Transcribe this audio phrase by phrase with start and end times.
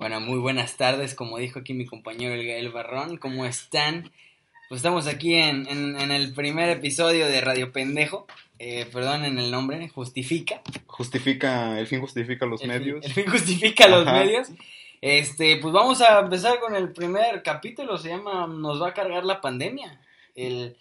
[0.00, 4.10] Bueno, muy buenas tardes, como dijo aquí mi compañero el Gael Barrón, ¿cómo están?
[4.70, 8.26] Pues estamos aquí en, en, en el primer episodio de Radio Pendejo,
[8.58, 10.62] eh, perdón en el nombre, justifica.
[10.86, 13.00] Justifica, el fin justifica los el medios.
[13.00, 14.24] Fin, el fin justifica los Ajá.
[14.24, 14.48] medios.
[15.02, 19.26] Este, pues vamos a empezar con el primer capítulo, se llama Nos va a cargar
[19.26, 20.00] la pandemia.
[20.34, 20.78] El,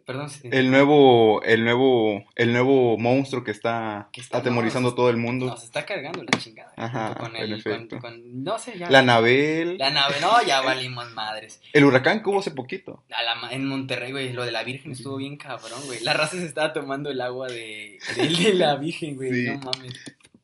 [0.00, 0.30] perdón.
[0.30, 5.10] si- El nuevo, el nuevo, el nuevo monstruo que está, Que está- atemorizando no, todo
[5.10, 5.46] el mundo.
[5.46, 6.72] Nos está cargando la chingada.
[6.76, 7.98] Ajá, con el, con, efecto.
[8.00, 8.90] con- no sé, ya.
[8.90, 11.60] La Anabel, La nave, no, ya valimos madres.
[11.72, 13.02] el huracán que hubo hace poquito.
[13.08, 16.00] La en Monterrey, güey, lo de la Virgen estuvo bien cabrón, güey.
[16.02, 19.32] La raza se estaba tomando el agua de, de, de la Virgen, güey.
[19.32, 19.44] Sí.
[19.50, 19.94] No mames.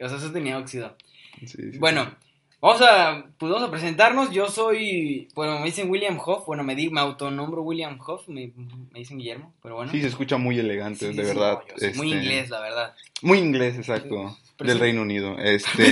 [0.00, 0.96] O sea, eso tenía óxido.
[1.40, 2.14] Sí, sí, Bueno,
[2.60, 4.30] vamos a, pues vamos a presentarnos.
[4.30, 6.46] Yo soy, bueno, me dicen William Hoff.
[6.46, 8.28] Bueno, me, di, me autonombro William Hoff.
[8.28, 8.52] Me,
[8.92, 9.90] me dicen Guillermo, pero bueno.
[9.92, 11.60] Sí, se escucha muy elegante, Sí, de sí, verdad.
[11.60, 12.94] no, Muy este, inglés, la verdad.
[13.22, 14.36] Muy inglés, exacto.
[14.56, 14.82] Pero del sí.
[14.82, 15.36] Reino Unido.
[15.38, 15.84] Este,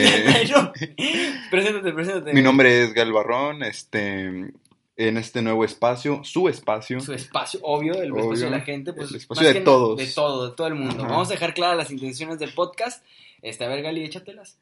[1.50, 2.32] preséntate, preséntate.
[2.32, 4.24] mi nombre es Gal Barrón, este,
[4.96, 7.00] en este nuevo espacio, su espacio.
[7.00, 8.24] su espacio, obvio, el Obvio.
[8.24, 9.96] espacio de la gente, pues El espacio de todos.
[9.98, 11.02] De todo, de todo el mundo.
[11.04, 11.12] Ajá.
[11.12, 13.04] Vamos a dejar claras las intenciones del podcast.
[13.42, 14.58] Este, a ver, Gali, échatelas.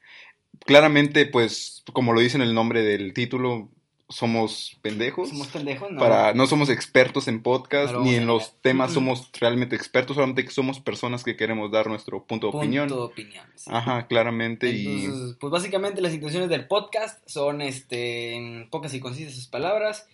[0.66, 3.68] Claramente, pues, como lo dice en el nombre del título,
[4.08, 5.30] somos pendejos.
[5.30, 5.98] Somos pendejos, ¿no?
[5.98, 10.50] para no somos expertos en podcast ni en los temas somos realmente expertos solamente que
[10.50, 13.66] somos personas que queremos dar nuestro punto de Punto opinión de opiniones.
[13.66, 15.08] ajá claramente y
[15.40, 20.06] pues básicamente las intenciones del podcast son, este, en pocas y concisas sus palabras,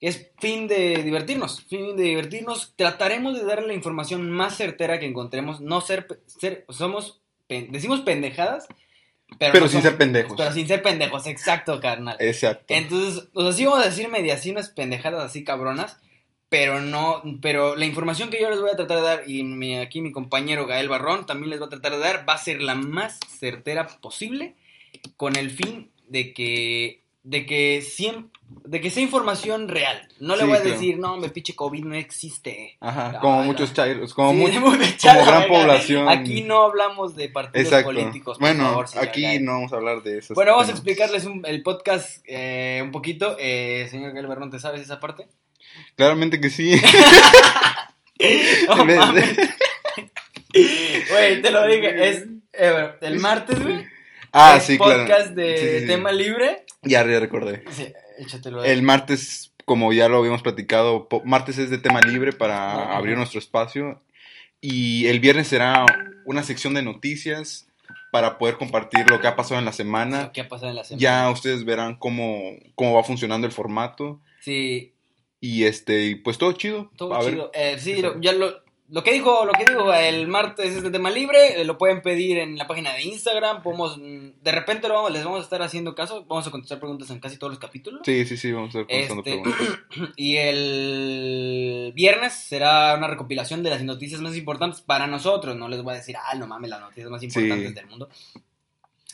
[0.00, 2.72] es fin de divertirnos, fin de divertirnos.
[2.76, 6.06] Trataremos de darle la información más certera que encontremos, no ser,
[6.70, 8.66] somos, pen- decimos pendejadas,
[9.38, 12.16] pero, pero no sin somos- ser pendejos Pero sin ser pendejos, exacto, carnal.
[12.20, 15.98] exacto Entonces, o sea, sí vamos a decir mediaciones pendejadas así cabronas,
[16.48, 19.76] pero no, pero la información que yo les voy a tratar de dar, y mi-
[19.76, 22.62] aquí mi compañero Gael Barrón también les va a tratar de dar, va a ser
[22.62, 24.54] la más certera posible,
[25.18, 28.30] con el fin de que, de que siem-
[28.64, 30.08] de que sea información real.
[30.20, 30.74] No le Sí, voy a claro.
[30.74, 32.78] decir, no, me pinche COVID no existe.
[32.80, 33.44] ajá No, como no.
[33.44, 34.54] muchos chairos como, Sí,
[35.02, 38.38] como gran población Aquí no hablamos de partidos exacto políticos.
[38.38, 39.44] por bueno favor, aquí Gael.
[39.44, 42.90] no vamos a hablar de eso Bueno, vamos a explicarles un- el podcast eh, un
[42.92, 43.36] poquito.
[43.38, 45.28] Eh, señor Gael ¿te sabes esa parte?
[45.96, 46.80] claramente que sí.
[51.10, 52.08] Güey, te lo dije.
[52.08, 52.24] Es
[52.54, 53.84] eh, el martes, güey.
[54.32, 55.86] ah es sí claro podcast de sí.
[55.86, 56.64] tema libre.
[56.88, 58.64] Ya, ya recordé Sí, échatelo.
[58.64, 63.38] el martes como ya lo habíamos platicado martes es de tema libre para abrir nuestro
[63.38, 64.00] espacio
[64.60, 65.84] y el viernes será
[66.24, 67.68] una sección de noticias
[68.10, 70.32] para poder compartir lo que ha pasado en la semana.
[70.32, 71.00] ¿Qué ha pasado en la semana?
[71.02, 74.94] Ya ustedes verán cómo, cómo va funcionando el formato Sí,
[75.40, 76.90] y este pues todo chido.
[76.96, 77.50] todo A ver, chido.
[77.54, 80.90] Eh, sí, lo, ya lo, lo que dijo, lo que dijo el martes es de
[80.90, 81.60] tema libre.
[81.60, 83.62] eh, lo pueden pedir en la página de Instagram.
[83.62, 86.24] Podemos, mm, de repente lo vamos, les vamos a estar haciendo caso.
[86.26, 88.00] Vamos a contestar preguntas en casi todos los capítulos.
[88.04, 90.12] Sí, sí, sí, vamos a estar contestando Este, preguntas.
[90.16, 95.56] y el viernes será una recopilación de las noticias más importantes para nosotros.
[95.56, 97.74] No les voy a decir, ah, no mames, las noticias más importantes Sí.
[97.74, 98.08] del mundo.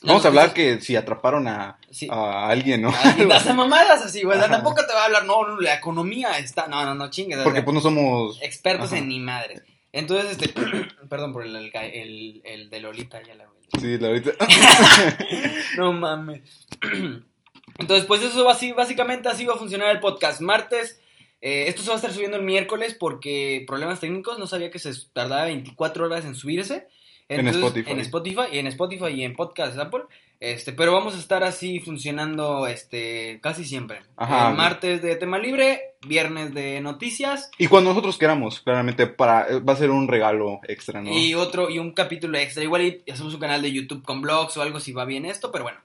[0.06, 2.08] Vamos a hablar que si atraparon a, Sí.
[2.10, 2.92] a alguien, ¿no?
[3.26, 4.36] Las mamadas así, güey.
[4.36, 4.56] O sea, Ajá.
[4.56, 6.66] tampoco te va a hablar, no, no, la economía está.
[6.68, 7.38] No, no, no chingues.
[7.38, 8.38] o Porque sea, pues no somos...
[8.42, 8.98] expertos Ajá.
[8.98, 9.62] en ni madres.
[9.92, 10.52] Entonces, este.
[11.08, 13.54] perdón por el, el, el, el de Lolita, ya la güey.
[13.80, 14.32] Sí, la ahorita...
[15.76, 16.42] No mames.
[17.78, 20.40] Entonces, pues eso va así, básicamente así va a funcionar el podcast.
[20.40, 21.00] Martes,
[21.40, 24.78] eh, esto se va a estar subiendo el miércoles porque problemas técnicos, no sabía que
[24.78, 26.86] se tardaba 24 horas en subirse.
[27.28, 27.90] En Spotify.
[27.90, 30.02] En Spotify, y en Spotify y en podcast Apple.
[30.40, 34.02] Este, pero vamos a estar así funcionando este casi siempre.
[34.16, 34.50] Ajá.
[34.50, 39.72] Eh, martes de tema libre, viernes de noticias Y cuando nosotros queramos, claramente, para va
[39.72, 41.10] a ser un regalo extra, ¿no?
[41.10, 42.62] y otro y un capítulo extra.
[42.62, 45.50] Igual y hacemos un canal de YouTube con blogs o algo si va bien esto,
[45.50, 45.78] pero bueno.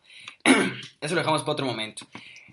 [1.01, 2.05] Eso lo dejamos para otro momento.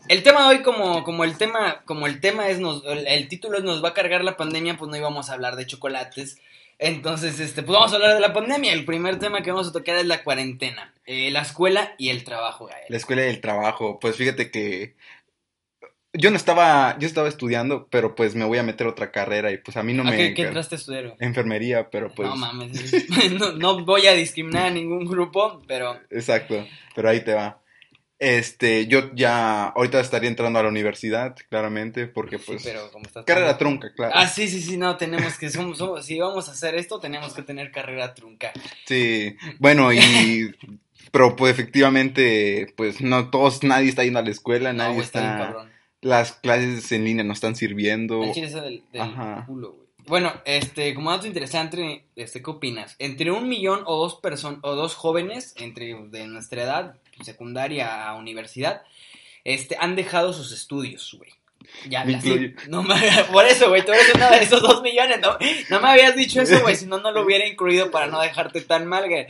[0.09, 3.27] El tema de hoy, como, como el tema, como el tema es nos, el, el
[3.27, 6.39] título es nos va a cargar la pandemia, pues no íbamos a hablar de chocolates.
[6.79, 8.73] Entonces, este, pues vamos a hablar de la pandemia.
[8.73, 12.23] El primer tema que vamos a tocar es la cuarentena, eh, la escuela y el
[12.25, 12.85] trabajo, Gael.
[12.89, 14.95] La escuela y el trabajo, pues fíjate que
[16.13, 19.59] yo no estaba, yo estaba estudiando, pero pues me voy a meter otra carrera y
[19.59, 20.17] pues a mí no ¿A me...
[20.17, 21.15] qué, qué entraste a estudiar?
[21.19, 22.29] Enfermería, pero pues...
[22.29, 27.21] No mames, es- no, no voy a discriminar a ningún grupo, pero Exacto, pero ahí
[27.21, 27.63] te va.
[28.19, 32.63] Este, yo ya ahorita estaría entrando a la universidad, claramente, porque pues...
[32.63, 33.25] sí, pero como estás...
[33.27, 34.13] Carrera trunca, claro.
[34.17, 37.35] Ah, sí, sí, sí, no, tenemos que, somos, somos- si vamos a hacer esto, tenemos
[37.35, 38.53] que tener carrera trunca.
[38.87, 40.55] Sí, bueno, y...
[41.13, 45.21] Pero pues efectivamente, pues no todos, nadie está yendo a la escuela, No, nadie está
[45.51, 45.71] está...
[46.03, 48.23] Las clases en línea no están sirviendo.
[48.25, 49.45] Está del, del Ajá.
[49.47, 49.87] culo, güey.
[50.07, 52.97] Bueno, este, como dato interesante, este, ¿qué opinas?
[52.99, 58.15] Entre un millón o dos personas, o dos jóvenes, entre de nuestra edad, secundaria a
[58.17, 58.83] universidad,
[59.45, 61.31] este, han dejado sus estudios, güey.
[61.89, 62.55] Ya, Me así- incluyo.
[62.69, 62.95] no me-
[63.33, 65.37] por eso, güey, tú eres uno de esos dos millones, no,
[65.69, 68.61] no me habías dicho eso, güey, si no, no lo hubiera incluido para no dejarte
[68.61, 69.27] tan mal, güey.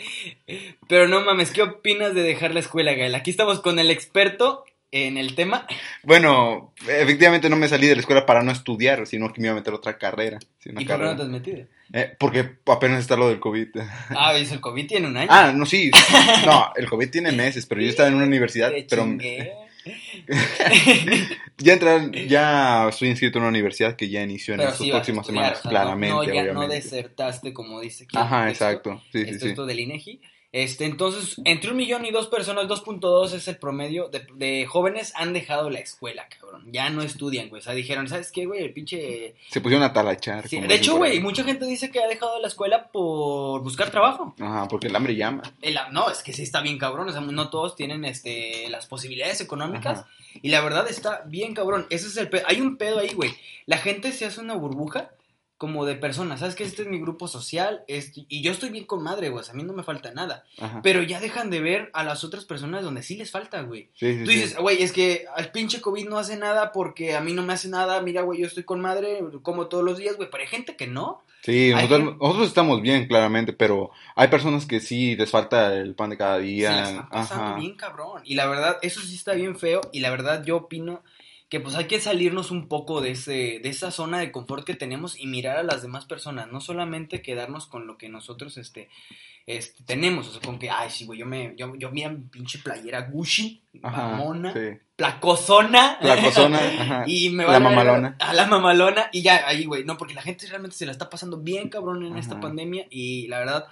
[0.89, 3.15] Pero no mames, ¿qué opinas de dejar la escuela, güey?
[3.15, 5.67] Aquí estamos con el experto en el tema.
[6.03, 9.53] Bueno, efectivamente no me salí de la escuela para no estudiar, sino que me iba
[9.53, 10.39] a meter otra carrera.
[10.65, 11.17] ¿Y qué no carrera.
[11.17, 11.67] te has metido?
[11.93, 13.69] Eh, porque apenas está lo del COVID.
[14.11, 14.51] Ah, ¿ves?
[14.53, 15.29] El COVID tiene un año.
[15.31, 15.91] Ah, no, sí.
[16.45, 19.07] No, el COVID tiene meses, pero yo estaba en una universidad, pero
[21.59, 25.27] ya entrar, ya estoy inscrito en una universidad que ya inició en estas sí próximas
[25.27, 28.17] estudiar, semanas, o sea, claramente, no, ya no desertaste como dice aquí.
[28.17, 28.65] Ajá, texto.
[28.65, 29.03] exacto.
[29.13, 29.51] Sí, sí, Esto sí.
[29.51, 30.21] es todo del INEGI.
[30.53, 35.13] Este, entonces, entre un millón y dos personas, 2.2 es el promedio de, de jóvenes
[35.17, 36.65] han dejado la escuela, cabrón.
[36.73, 37.61] Ya no estudian, güey.
[37.61, 38.63] O sea, dijeron, ¿sabes qué, güey?
[38.63, 39.35] El pinche...
[39.51, 40.49] Se pusieron a talachar.
[40.49, 44.35] Sí, de hecho, güey, mucha gente dice que ha dejado la escuela por buscar trabajo.
[44.41, 45.43] Ajá, porque el hambre llama.
[45.61, 47.09] El- no, es que sí está bien cabrón.
[47.09, 50.01] O sea, no todos tienen este, las posibilidades económicas.
[50.01, 50.09] Ajá.
[50.43, 51.87] Y la verdad está bien cabrón.
[51.91, 52.45] Ese es el pedo.
[52.47, 53.35] Hay un pedo ahí, güey.
[53.67, 55.11] La gente se hace una burbuja
[55.59, 56.41] como de personas.
[56.41, 56.65] ¿Sabes qué?
[56.65, 57.83] Este es mi grupo social.
[57.89, 59.41] este- y yo estoy bien con madre, güey.
[59.41, 60.45] o sea, a mí no me falta nada.
[60.59, 60.81] Ajá.
[60.83, 63.89] Pero ya dejan de ver a las otras personas donde sí les falta, güey.
[63.95, 67.21] Sí, sí, Tú dices, güey, es que al pinche COVID no hace nada porque a
[67.21, 68.01] mí no me hace nada.
[68.03, 70.29] Mira, güey, yo estoy con madre, como todos los días, güey.
[70.31, 71.23] Pero hay gente que no.
[71.43, 75.95] Sí, nosotros, gente- nosotros estamos bien, claramente, pero hay personas que sí les falta el
[75.95, 76.71] pan de cada Se día.
[76.73, 77.55] la están pasando Ajá.
[77.57, 78.21] bien cabrón.
[78.25, 79.81] Y la verdad, eso sí está bien feo.
[79.93, 81.03] Y la verdad, yo opino
[81.49, 84.75] que pues hay que salirnos un poco de ese de esa zona de confort que
[84.75, 88.89] tenemos y mirar a las demás personas, no solamente quedarnos con lo que nosotros este
[89.47, 92.23] este tenemos, o sea, con que ay, sí, güey, yo me yo yo mira mi
[92.25, 94.79] pinche playera Gucci, Ajá, mamona, sí.
[94.97, 95.99] placozona.
[96.01, 97.05] La cozona, ajá.
[97.07, 98.17] Y me La va a mamalona.
[98.19, 99.09] A la mamalona.
[99.13, 99.85] Y ya, ahí, güey.
[99.85, 102.87] No, porque la gente realmente se la está pasando bien cabrón en esta pandemia.
[102.91, 103.67] Y la verdad,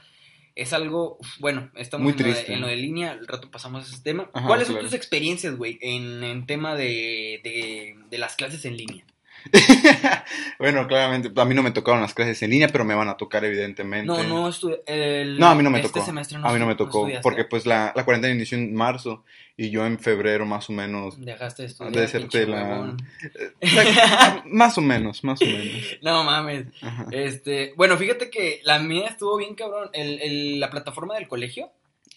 [0.55, 1.19] es algo.
[1.41, 3.13] Bueno, estamos Muy en, lo de, en lo de línea.
[3.13, 4.31] Al rato pasamos a ese tema.
[4.33, 8.77] Ajá, ¿Cuáles son tus experiencias, güey, en, en tema de, de, de las clases en
[8.77, 9.05] línea?
[10.59, 13.17] bueno, claramente, a mí no me tocaron las clases en línea, pero me van a
[13.17, 14.07] tocar, evidentemente.
[14.07, 14.83] No, no estudié.
[14.87, 16.07] el- No, a mí no me este tocó.
[16.07, 19.25] semestre a mí no me tocó, porque pues la, la cuarentena inició en marzo
[19.57, 21.21] y yo en febrero más o menos.
[21.21, 22.49] Dejaste de estudiar.
[22.49, 22.97] La- huevón.
[24.47, 25.75] más o menos, más o menos.
[26.03, 26.67] No mames.
[26.83, 27.07] Ajá.
[27.11, 29.91] Este, bueno, fíjate que la mía estuvo bien cabrón.
[29.93, 31.71] El, el- la plataforma del colegio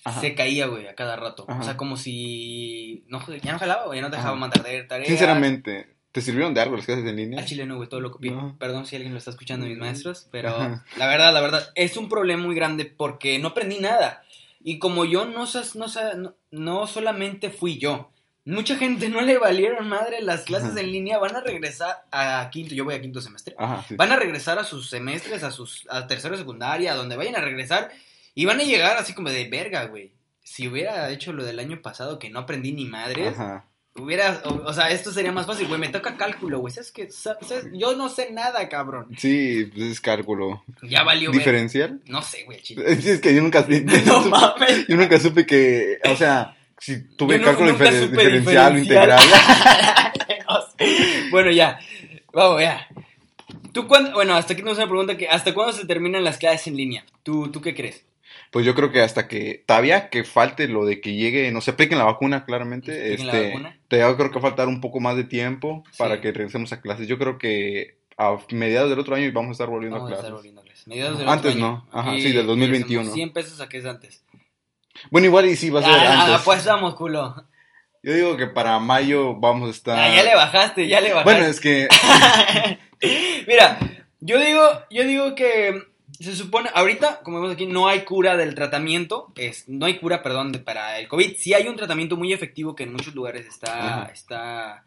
[0.04, 0.20] Ajá.
[0.22, 1.46] se caía, güey, a cada rato.
[1.48, 1.60] Ajá.
[1.60, 5.08] O sea, como si no, ya no jalaba, güey, ya no dejaba mandar de tareas.
[5.08, 7.40] Sinceramente, ¿te sirvieron de algo las clases en línea?
[7.40, 8.32] Al chile no, güey, todo lo copié.
[8.32, 8.58] No.
[8.58, 10.84] Perdón si alguien lo está escuchando, mis maestros, pero Ajá.
[10.98, 14.24] la verdad, la verdad, es un problema muy grande porque no aprendí nada.
[14.64, 18.10] Y como yo no, no, no, solamente fui yo,
[18.46, 20.80] mucha gente no le valieron madre las clases Ajá.
[20.80, 23.54] en línea, van a regresar a quinto, yo voy a quinto semestre.
[23.60, 23.96] Ajá, sí.
[23.96, 27.42] Van a regresar a sus semestres, a sus a tercero secundaria, a donde vayan a
[27.42, 27.92] regresar
[28.34, 30.14] y van a llegar así como de verga, güey.
[30.42, 33.68] Si hubiera hecho lo del año pasado que no aprendí ni madres, Ajá.
[34.00, 35.80] Hubiera, o, o sea, esto sería más fácil, güey.
[35.80, 36.74] Me toca cálculo, güey.
[36.74, 37.66] ¿Sabes sabes?
[37.74, 39.08] Yo no sé nada, cabrón.
[39.18, 40.64] Sí, pues es cálculo.
[40.84, 41.40] Ya valió ver.
[41.40, 42.02] ¿Diferencial?
[42.06, 42.60] No sé, güey.
[42.86, 43.66] Es, que yo nunca,
[44.06, 44.88] No mames.
[44.88, 49.20] yo nunca supe que, o sea, si tuve cálculo nunca difer- supe diferencial o integral.
[51.32, 51.80] Bueno, ya.
[52.34, 52.88] Vamos, ya.
[53.74, 56.68] ¿Tú cuándo, bueno, hasta aquí nos una pregunta que ¿hasta cuándo se terminan las clases
[56.68, 57.06] en línea?
[57.24, 58.04] ¿Tú, tú qué crees?
[58.52, 61.72] Pues yo creo que hasta que todavía que falte lo de que llegue, no se
[61.72, 63.78] apliquen la vacuna, claramente, apliquen la este, vacuna.
[63.88, 65.98] todavía creo que va a faltar un poco más de tiempo Sí.
[65.98, 67.08] para que regresemos a clases.
[67.08, 70.18] Yo creo que a mediados del otro año vamos a estar volviendo Vamos a a
[70.18, 70.36] estar clases.
[70.38, 70.88] volviendo a clases.
[70.88, 71.86] Mediados del Antes otro año.
[71.94, 72.00] no.
[72.00, 72.88] Ajá, Y sí, del 2021.
[73.02, 73.14] regresamos.
[73.14, 74.24] 100 pesos a que es antes.
[75.12, 76.42] Bueno, igual y sí va a ser Ah, antes.
[76.46, 77.36] pues vamos, culo.
[78.02, 80.00] Yo digo que para mayo vamos a estar.
[80.00, 81.32] Ah, ya le bajaste, ya le bajaste.
[81.32, 81.88] Bueno, es que
[83.48, 83.78] Mira,
[84.20, 85.84] yo digo, yo digo que
[86.24, 90.24] se supone, ahorita, como vemos aquí, no hay cura del tratamiento, es, no hay cura,
[90.24, 91.36] perdón, de- para el COVID.
[91.38, 94.12] Sí hay un tratamiento muy efectivo que en muchos lugares está, Ajá.
[94.12, 94.86] está,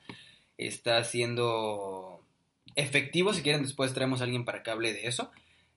[0.58, 2.20] está siendo
[2.76, 3.32] efectivo.
[3.32, 5.30] Si quieren, después traemos a alguien para que hable de eso.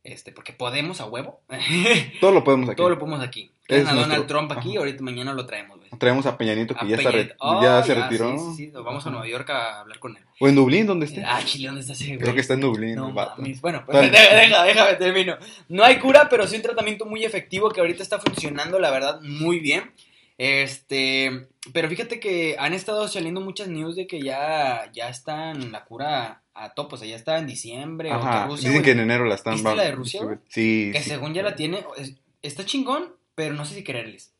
[0.03, 1.39] Este, porque podemos a huevo.
[2.19, 2.75] todo lo podemos aquí.
[2.77, 3.51] Todo lo podemos aquí.
[3.67, 4.79] Es a Donald nuestro- Trump aquí, Ajá.
[4.79, 5.89] ahorita mañana lo traemos, güey.
[5.97, 8.37] Traemos a Peñanito que A ya, está re- Oh, ya se retiró.
[8.37, 10.23] Sí, sí, sí, nos vamos a Nueva York a hablar con él.
[10.39, 11.23] O en Dublín, ¿dónde esté?
[11.25, 12.19] Ah, Chile, ¿dónde está ese güey?
[12.19, 12.95] Creo que está en Dublín.
[12.95, 13.13] No.
[13.13, 15.37] Bueno, pues deja, déjame termino.
[15.69, 19.21] No hay cura, pero sí un tratamiento muy efectivo que ahorita está funcionando, la verdad,
[19.21, 19.91] muy bien.
[20.37, 25.85] Este, pero fíjate que han estado saliendo muchas news de que ya, ya están la
[25.85, 28.43] cura a tope, o sea, ya está en diciembre o Ajá.
[28.43, 29.53] que Rusia, Dicen güey, que en enero la están...
[29.55, 30.37] ¿Viste la de Rusia, güey?
[30.49, 31.09] Sí, que sí.
[31.11, 34.31] según ya la tiene, es- está chingón, pero no sé si creerles.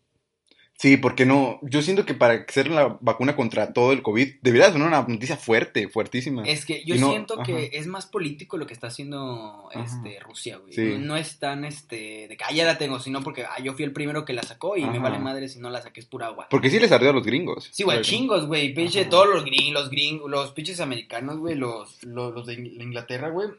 [0.76, 4.72] Sí, porque no, yo siento que para ser la vacuna contra todo el COVID debería
[4.72, 6.44] ser una noticia fuerte, fuertísima.
[6.46, 9.84] Es que yo no- siento que es más político lo que está haciendo Ajá.
[9.86, 10.74] este Rusia, güey.
[10.74, 10.96] Sí.
[10.98, 13.86] No es tan este de que ah, ya la tengo, sino porque ah, yo fui
[13.86, 16.26] el primero que la sacó y me vale madre si no la saqué es pura
[16.26, 16.48] agua.
[16.50, 17.70] Porque sí les ardió a los gringos.
[17.72, 18.74] Sí, güey, chingos, güey.
[18.74, 22.82] Pinche todos los gringos, los gringos, los pinches americanos, güey, los, los, los de In-
[22.82, 23.50] Inglaterra, güey.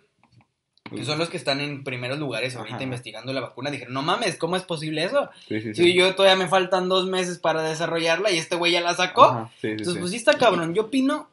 [0.90, 2.84] Que son los que están en primeros lugares ahorita Ajá.
[2.84, 3.70] investigando la vacuna.
[3.70, 5.30] Dijeron, no mames, ¿cómo es posible eso?
[5.48, 5.82] Sí, sí, sí.
[5.82, 9.24] Si yo todavía me faltan dos meses para desarrollarla y este güey ya la sacó.
[9.24, 10.74] Ajá, Entonces, pues sí está cabrón.
[10.74, 11.30] Yo opino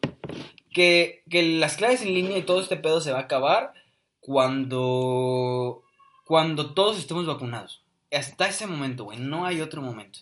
[0.73, 3.73] que, que las clases en línea y todo este pedo se va a acabar
[4.21, 5.83] cuando,
[6.25, 7.81] cuando todos estemos vacunados.
[8.11, 9.19] Hasta ese momento, güey.
[9.19, 10.19] No hay otro momento.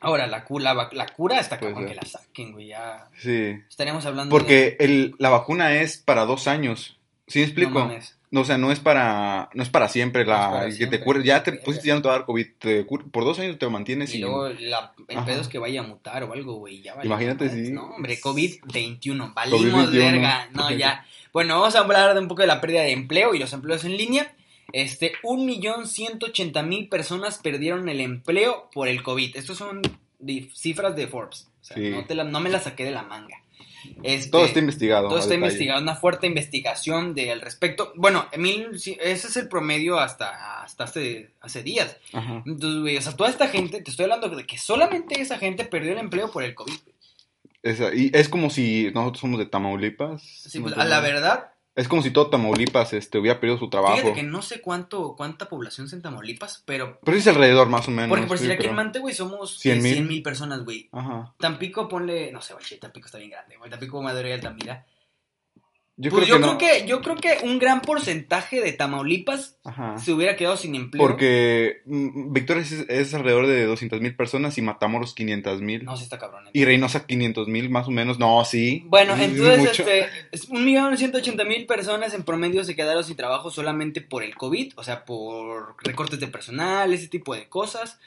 [0.00, 1.86] Ahora, la, cu- la, cura está Pues, ya.
[1.86, 2.68] que la saquen, güey.
[2.68, 3.54] Ya Sí.
[3.68, 4.38] estaríamos hablando de...
[4.40, 6.95] Porque el, la vacuna es para dos años.
[7.26, 7.78] ¿Sí explico?
[7.78, 8.12] No mames.
[8.30, 10.98] No, o sea, no es para, no es para siempre No la para que siempre.
[10.98, 13.38] te cure, ya te pues ya no te va a dar COVID, te por dos
[13.38, 15.26] años te mantienes Y y luego la, el Ajá.
[15.26, 16.82] pedo es que vaya a mutar o algo, güey.
[16.82, 17.66] Ya vale Imagínate, madres.
[17.68, 17.72] sí.
[17.72, 19.32] No, hombre, COVID-21.
[19.32, 19.90] Valimos COVID-21.
[19.92, 20.48] verga.
[20.52, 21.06] No, ya.
[21.32, 23.84] Bueno, vamos a hablar de un poco de la pérdida de empleo y los empleos
[23.84, 24.34] en línea.
[24.72, 29.36] Este, 1.180.000 personas perdieron el empleo por el COVID.
[29.36, 29.82] Estos son
[30.54, 31.48] cifras de Forbes.
[31.60, 31.90] O sea, Sí.
[31.90, 33.36] no, te la- no me las saqué de la manga.
[34.02, 35.08] Este, todo está investigado.
[35.08, 35.46] todo está detalle.
[35.46, 37.92] investigado, una fuerte investigación de, al respecto.
[37.96, 41.96] Bueno, mil- ese es el promedio hasta, hasta hace, hace días.
[42.12, 42.42] Ajá.
[42.46, 45.64] Entonces, güey, o sea, toda esta gente, te estoy hablando de que solamente esa gente
[45.64, 46.74] perdió el empleo por el COVID.
[47.62, 50.22] Esa- y es como si nosotros somos de Tamaulipas.
[50.22, 53.96] Sí, pues, a la verdad, Es como si todo Tamaulipas este, hubiera perdido su trabajo.
[53.96, 56.98] fíjate que no sé cuánto, cuánta población es en Tamaulipas, pero...
[57.04, 58.08] Pero sí es alrededor más o menos.
[58.08, 59.94] Porque por sí, decir aquí pero- en Mante, güey, somos 100,000.
[59.94, 60.88] 100 mil personas, güey.
[60.92, 61.34] Ajá.
[61.38, 62.32] Tampico, ponle...
[62.32, 63.70] No sé, güey, Tampico está bien grande, güey.
[63.70, 64.86] Tampico, Madrid y Altamira.
[65.98, 69.56] Yo pues creo yo que creo que, yo creo que un gran porcentaje de Tamaulipas
[69.64, 69.96] Ajá.
[69.96, 71.02] se hubiera quedado sin empleo.
[71.02, 75.86] Porque mm, Victoria es, es alrededor de 200 mil personas y Matamoros 500 mil.
[75.86, 76.50] No, sí está cabrón.
[76.52, 78.18] Y Reynosa 500 mil más o menos.
[78.18, 78.82] No, sí.
[78.86, 83.16] Bueno, entonces, este, es un millón ciento ochenta mil personas en promedio se quedaron sin
[83.16, 87.98] trabajo solamente por el COVID, o sea, por recortes de personal, ese tipo de cosas.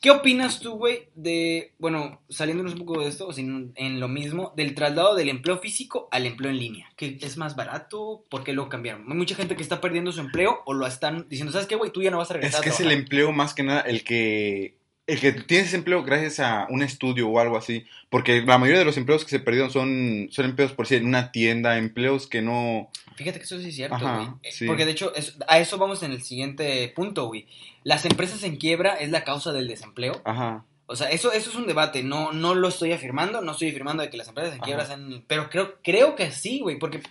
[0.00, 4.08] ¿Qué opinas tú, güey, de, bueno, saliéndonos un poco de esto, o sin- en lo
[4.08, 6.86] mismo, del traslado del empleo físico al empleo en línea?
[6.96, 8.24] ¿Que es más barato?
[8.28, 9.10] ¿Por qué lo cambiaron?
[9.10, 11.90] Hay mucha gente que está perdiendo su empleo o lo están diciendo, ¿sabes qué, güey?
[11.92, 13.02] Tú ya no vas a Es regresar que a es el trabajar".
[13.02, 14.76] empleo más que nada el que...
[15.08, 17.86] El que tienes ese empleo gracias a un estudio o algo así.
[18.10, 21.06] Porque la mayoría de los empleos que se perdieron son, son empleos, por decir, en
[21.06, 22.90] una tienda, empleos que no...
[23.16, 24.28] Fíjate que eso sí es cierto, güey.
[24.52, 24.66] Sí.
[24.66, 27.46] Porque de hecho, es- a eso vamos en el siguiente punto, güey.
[27.82, 30.20] Las empresas en quiebra es la causa del desempleo.
[30.24, 30.64] Ajá.
[30.86, 32.02] O sea, eso, eso es un debate.
[32.04, 35.24] No, no lo estoy afirmando, no estoy afirmando de que las empresas en quiebra sean.
[35.26, 36.78] Pero creo, creo que sí, güey.
[36.78, 37.02] Porque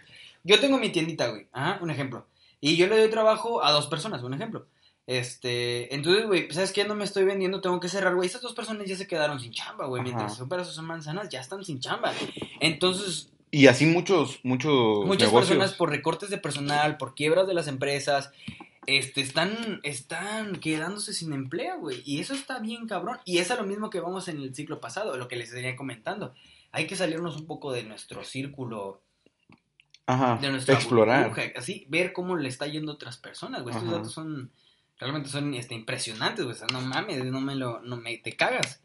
[0.43, 1.47] yo tengo mi tiendita, güey.
[1.51, 2.25] Ajá, un ejemplo.
[2.61, 4.65] Y yo le doy trabajo a dos personas, un ejemplo.
[5.07, 6.83] Este, entonces, güey, ¿sabes qué?
[6.83, 8.25] No me estoy vendiendo, tengo que cerrar, güey.
[8.27, 10.01] Estas dos personas ya se quedaron sin chamba, güey.
[10.01, 12.11] Mientras son peras o son manzanas, ya están sin chamba.
[12.59, 15.49] Entonces, Y así muchos, muchos Muchas negocios.
[15.49, 18.31] personas por recortes de personal, por quiebras de las empresas,
[18.85, 22.01] este, están, están quedándose sin empleo, güey.
[22.05, 23.17] Y eso está bien cabrón.
[23.23, 25.75] Y es a lo mismo que vamos en el ciclo pasado, lo que les venía
[25.75, 26.33] comentando.
[26.71, 29.01] Hay que salirnos un poco de nuestro círculo,
[30.05, 30.37] Ajá.
[30.41, 31.29] de nuestra Explorar.
[31.29, 33.73] burbuja, así, ver cómo le está yendo a otras personas, güey.
[33.73, 33.97] Estos Ajá.
[33.99, 34.51] datos son,
[34.99, 36.55] realmente son este, impresionantes, güey.
[36.55, 38.81] O sea, no mames, no me lo, no me, te cagas.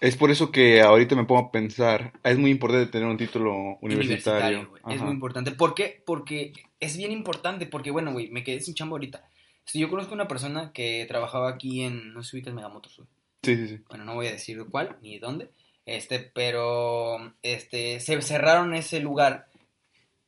[0.00, 3.78] Es por eso que ahorita me pongo a pensar, es muy importante tener un título
[3.80, 4.70] universitario.
[4.90, 5.52] Es muy importante.
[5.52, 6.02] ¿Por qué?
[6.04, 7.66] Porque es bien importante.
[7.66, 9.24] Porque, bueno, güey, me quedé sin chamba ahorita.
[9.64, 13.08] Si yo conozco una persona que trabajaba aquí en, no sé si ubicas Megamotos, güey.
[13.42, 13.82] Sí, sí, sí.
[13.88, 15.48] Bueno, no voy a decir cuál ni dónde.
[15.86, 19.46] Este, pero, este, se cerraron ese lugar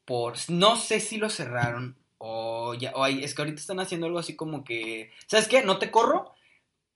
[0.05, 4.07] por, no sé si lo cerraron o ya, o hay- es que ahorita están haciendo
[4.07, 5.63] algo así como que, ¿sabes qué?
[5.63, 6.33] No te corro,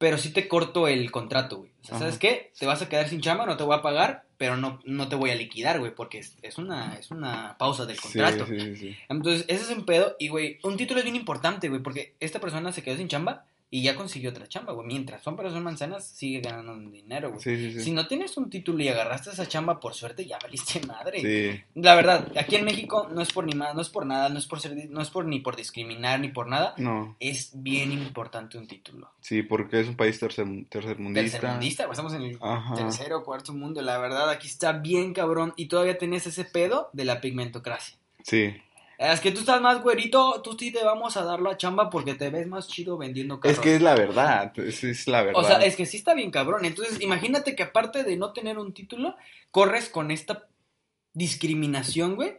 [0.01, 1.71] pero sí te corto el contrato, güey.
[1.83, 2.53] O sea, ¿sabes qué?
[2.59, 5.15] Te vas a quedar sin chamba, no te voy a pagar, pero no, no te
[5.15, 8.47] voy a liquidar, güey, porque es, es una, es una pausa del contrato.
[8.47, 8.97] Sí, sí, sí.
[9.11, 10.17] Entonces, ese es un pedo.
[10.19, 13.45] Y, güey, un título es bien importante, güey, porque esta persona se quedó sin chamba
[13.73, 14.87] y ya consiguió otra chamba, güey.
[14.87, 17.41] Mientras son personas manzanas, sigue ganando dinero, güey.
[17.41, 17.81] Sí, sí, sí.
[17.85, 21.21] Si no tienes un título y agarraste esa chamba por suerte, ya valiste madre.
[21.21, 21.61] Sí.
[21.77, 24.39] La verdad, aquí en México no es por ni más, no es por nada, no
[24.39, 26.75] es por ser, no es por ni por discriminar ni por nada.
[26.79, 29.13] No, Es bien importante un título.
[29.21, 31.39] sí, porque es un país tercer, tercermundista.
[31.39, 32.75] Tercermundista, güey, estamos en el Ajá.
[32.75, 33.81] tercero o cuarto mundo.
[33.83, 37.97] La verdad, aquí está bien cabrón y todavía tenés ese pedo de la pigmentocracia.
[38.25, 38.53] Sí.
[39.01, 42.15] Es que tú estás más güerito, tú sí te vamos a dar la chamba porque
[42.15, 43.57] te ves más chido vendiendo carros.
[43.57, 45.43] Es que es la verdad, es, es la verdad.
[45.43, 46.67] O sea, es que sí está bien cabrón.
[46.67, 49.17] Entonces, imagínate que aparte de no tener un título,
[49.51, 50.49] corres con esta
[51.15, 52.35] discriminación, güey,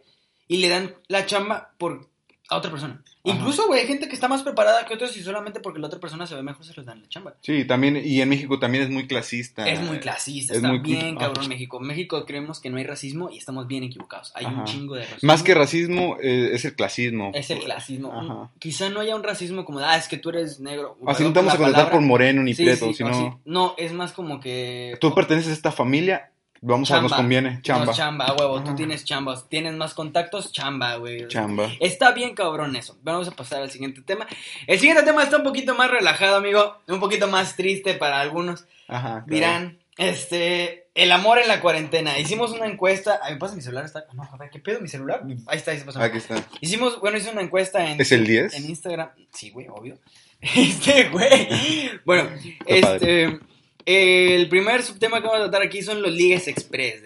[0.47, 2.10] y le dan la chamba por
[2.51, 3.01] a otra persona.
[3.01, 3.15] Ajá.
[3.23, 5.99] Incluso, güey, hay gente que está más preparada que otros y solamente porque la otra
[6.01, 7.33] persona se ve mejor se les dan la chamba.
[7.41, 9.67] Sí, también, y en México también es muy clasista.
[9.69, 11.27] Es muy clasista, es está muy- bien ajá.
[11.27, 11.79] cabrón México.
[11.79, 14.33] México creemos que no hay racismo y estamos bien equivocados.
[14.35, 15.27] Hay un chingo de racismo.
[15.27, 17.31] Más que racismo, eh, es el clasismo.
[17.33, 18.11] Es el clasismo.
[18.11, 18.51] Ajá.
[18.59, 20.97] Quizá no haya un racismo como, de, ah, es que tú eres negro.
[21.07, 23.39] Así no te vamos a contratar por moreno ni Sí, sí, sino.
[23.45, 24.97] No, es más como que...
[24.99, 26.31] tú perteneces a esta familia,
[26.61, 27.17] vamos a nos Chamba.
[27.17, 27.85] conviene, chamba.
[27.85, 28.63] No, chamba, huevo.
[28.63, 29.49] Tú tienes chambas.
[29.49, 31.27] Tienes más contactos, chamba, güey.
[31.27, 31.71] Chamba.
[31.79, 32.97] Está bien cabrón eso.
[33.03, 34.27] Vamos a pasar al siguiente tema.
[34.67, 36.77] El siguiente tema está un poquito más relajado, amigo.
[36.87, 38.65] Un poquito más triste para algunos.
[38.87, 39.09] Ajá.
[39.09, 39.25] claro.
[39.27, 42.17] Dirán, este, el amor en la cuarentena.
[42.19, 43.19] Hicimos una encuesta.
[43.23, 43.85] Ay, me pasa mi celular.
[43.85, 44.05] Está...
[44.13, 45.23] No, a ver, ¿qué pedo mi celular?
[45.47, 46.01] Ahí está, ahí se pasó.
[46.01, 46.35] Aquí está.
[46.59, 47.99] Hicimos, bueno, hice una encuesta en...
[47.99, 48.53] ¿Es el 10?
[48.55, 49.09] En Instagram.
[49.33, 49.97] Sí, güey, obvio.
[50.41, 51.91] Este, güey.
[52.03, 52.27] Bueno,
[52.65, 53.39] este...
[53.85, 57.01] El primer subtema que vamos a tratar aquí son los ligues express,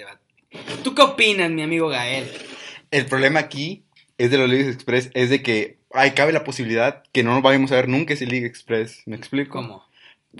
[0.84, 2.26] ¿Tú qué opinas, mi amigo Gael?
[2.92, 3.84] El problema aquí
[4.18, 7.44] es de los Leagues Express, es de que ay, cabe la posibilidad que no nos
[7.44, 9.02] vayamos a ver nunca ese League Express.
[9.06, 9.54] ¿Me explico?
[9.60, 9.86] ¿Cómo?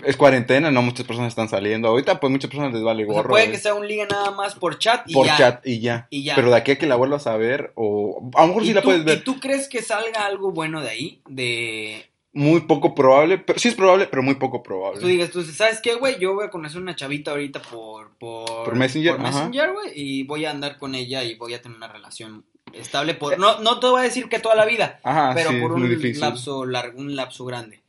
[0.04, 1.88] Es cuarentena, no muchas personas están saliendo.
[1.88, 3.30] Ahorita, pues muchas personas les vale O sea, gorro.
[3.30, 5.36] puede eh, que sea un ligue nada más por chat y por ya.
[5.38, 6.06] chat y ya.
[6.10, 6.34] Y ya.
[6.34, 8.72] Pero de aquí a que la vuelvas a ver, o a lo mejor ¿Y sí
[8.74, 9.24] la puedes ¿Y ver.
[9.24, 11.22] tú crees que salga algo bueno de ahí?
[11.28, 12.10] De...
[12.36, 15.00] Muy poco probable, pero sí es probable, pero muy poco probable.
[15.00, 16.18] Tú digas, tú dices, ¿sabes qué, güey?
[16.18, 18.10] Yo voy a conocer una chavita ahorita por...
[18.18, 19.22] Por, Por Messenger, por.
[19.22, 19.92] Messenger, güey.
[19.94, 23.38] Y voy a andar con ella y voy a tener una relación estable por...
[23.38, 25.88] No, no te voy a decir que toda la vida, Ajá, pero sí, por un
[25.88, 26.20] difícil.
[26.20, 27.80] lapso largo, un lapso grande.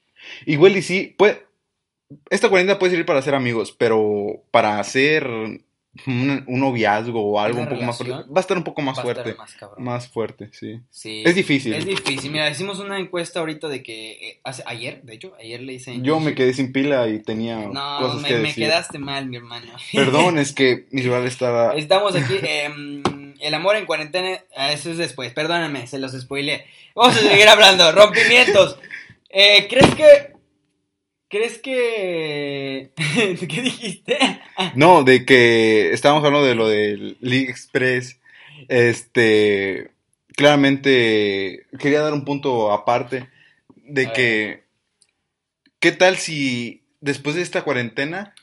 [0.46, 1.46] Igual y sí, puede,
[2.30, 5.28] esta cuarentena puede servir para hacer amigos, pero para hacer
[6.06, 8.82] un, un noviazgo o algo ¿Una un poco más fuerte, va a estar un poco
[8.82, 9.34] más fuerte.
[9.36, 9.84] Más, cabrón.
[9.84, 10.80] Más fuerte, sí.
[10.92, 11.24] Sí.
[11.26, 11.74] Es difícil.
[11.74, 12.32] Es difícil.
[12.32, 14.12] Mira, hicimos una encuesta ahorita de que...
[14.12, 16.00] eh, hace, ayer, de hecho, ayer le hice...
[16.02, 18.66] Yo me quedé sin pila y tenía No, cosas me, que me decir.
[18.66, 19.72] quedaste mal, mi hermano.
[19.94, 21.74] Perdón, es que mi celular estaba...
[21.76, 22.36] Estamos aquí.
[22.44, 23.04] em,
[23.40, 24.40] el amor en cuarentena.
[24.56, 25.32] ah, Eso es después.
[25.34, 26.66] Perdónenme, se los spoileé.
[26.96, 27.92] Vamos a seguir hablando.
[27.92, 28.78] Rompimientos.
[29.30, 30.37] Eh, ¿Crees que.
[31.30, 32.92] ¿Crees que.
[33.48, 34.18] ¿Qué dijiste?
[34.76, 38.20] No, de que estábamos hablando de lo del League Express.
[38.70, 39.92] Este,
[40.36, 43.30] claramente quería dar un punto aparte
[43.76, 44.64] de que,
[45.80, 48.34] ¿qué tal si después de esta cuarentena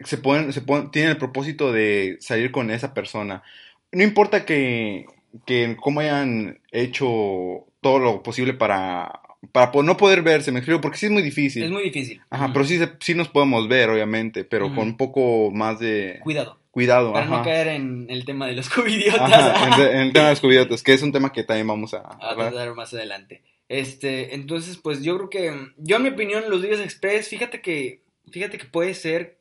[0.00, 3.44] se ponen, se ponen, tienen el propósito de salir con esa persona?
[3.92, 5.06] No importa que,
[5.46, 9.20] que cómo hayan hecho todo lo posible para,
[9.52, 11.62] para no poder verse, me explico, porque sí es muy difícil.
[11.62, 12.20] Es muy difícil.
[12.30, 16.58] Ajá, pero sí, sí nos podemos ver, obviamente, pero con un poco más de Cuidado.
[16.70, 17.12] cuidado.
[17.12, 19.32] Para no caer en el tema de los covidiotas.
[19.32, 21.94] Ajá, en, en el tema de los cubiertos, que es un tema que también vamos
[21.94, 23.42] a a tratar más adelante.
[23.68, 28.02] Este, entonces, pues yo creo que, yo en mi opinión, los días express, fíjate que,
[28.30, 29.38] fíjate que puede ser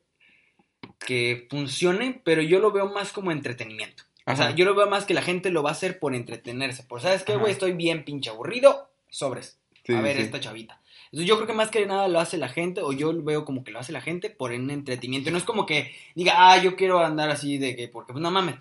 [0.99, 4.03] que funcione, pero yo lo veo más como entretenimiento.
[4.25, 6.83] O sea, yo lo veo más que la gente lo va a hacer por entretenerse.
[6.83, 7.53] Por, ¿sabes qué, güey?
[7.53, 9.57] Estoy bien pinche aburrido, sobres.
[9.87, 10.23] Sí, a ver sí.
[10.23, 10.79] esta chavita.
[11.05, 13.45] Entonces yo creo que más que nada lo hace la gente, o yo lo veo
[13.45, 15.31] como que lo hace la gente por un entretenimiento.
[15.31, 18.29] No es como que diga, ah, yo quiero andar así de que, porque pues no
[18.29, 18.55] mames.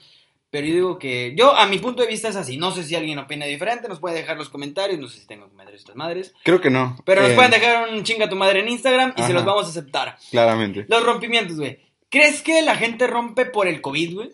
[0.48, 2.56] Pero yo digo que, yo a mi punto de vista es así.
[2.56, 5.48] No sé si alguien opina diferente, nos puede dejar los comentarios, no sé si tengo
[5.48, 6.32] comentarios estas madres.
[6.44, 6.96] Creo que no.
[7.04, 9.66] Pero nos Eh, pueden dejar un chinga tu madre en Instagram y se los vamos
[9.66, 10.16] a aceptar.
[10.30, 10.86] Claramente.
[10.88, 11.80] Los rompimientos, güey.
[12.08, 14.30] ¿Crees que la gente rompe por el COVID, güey?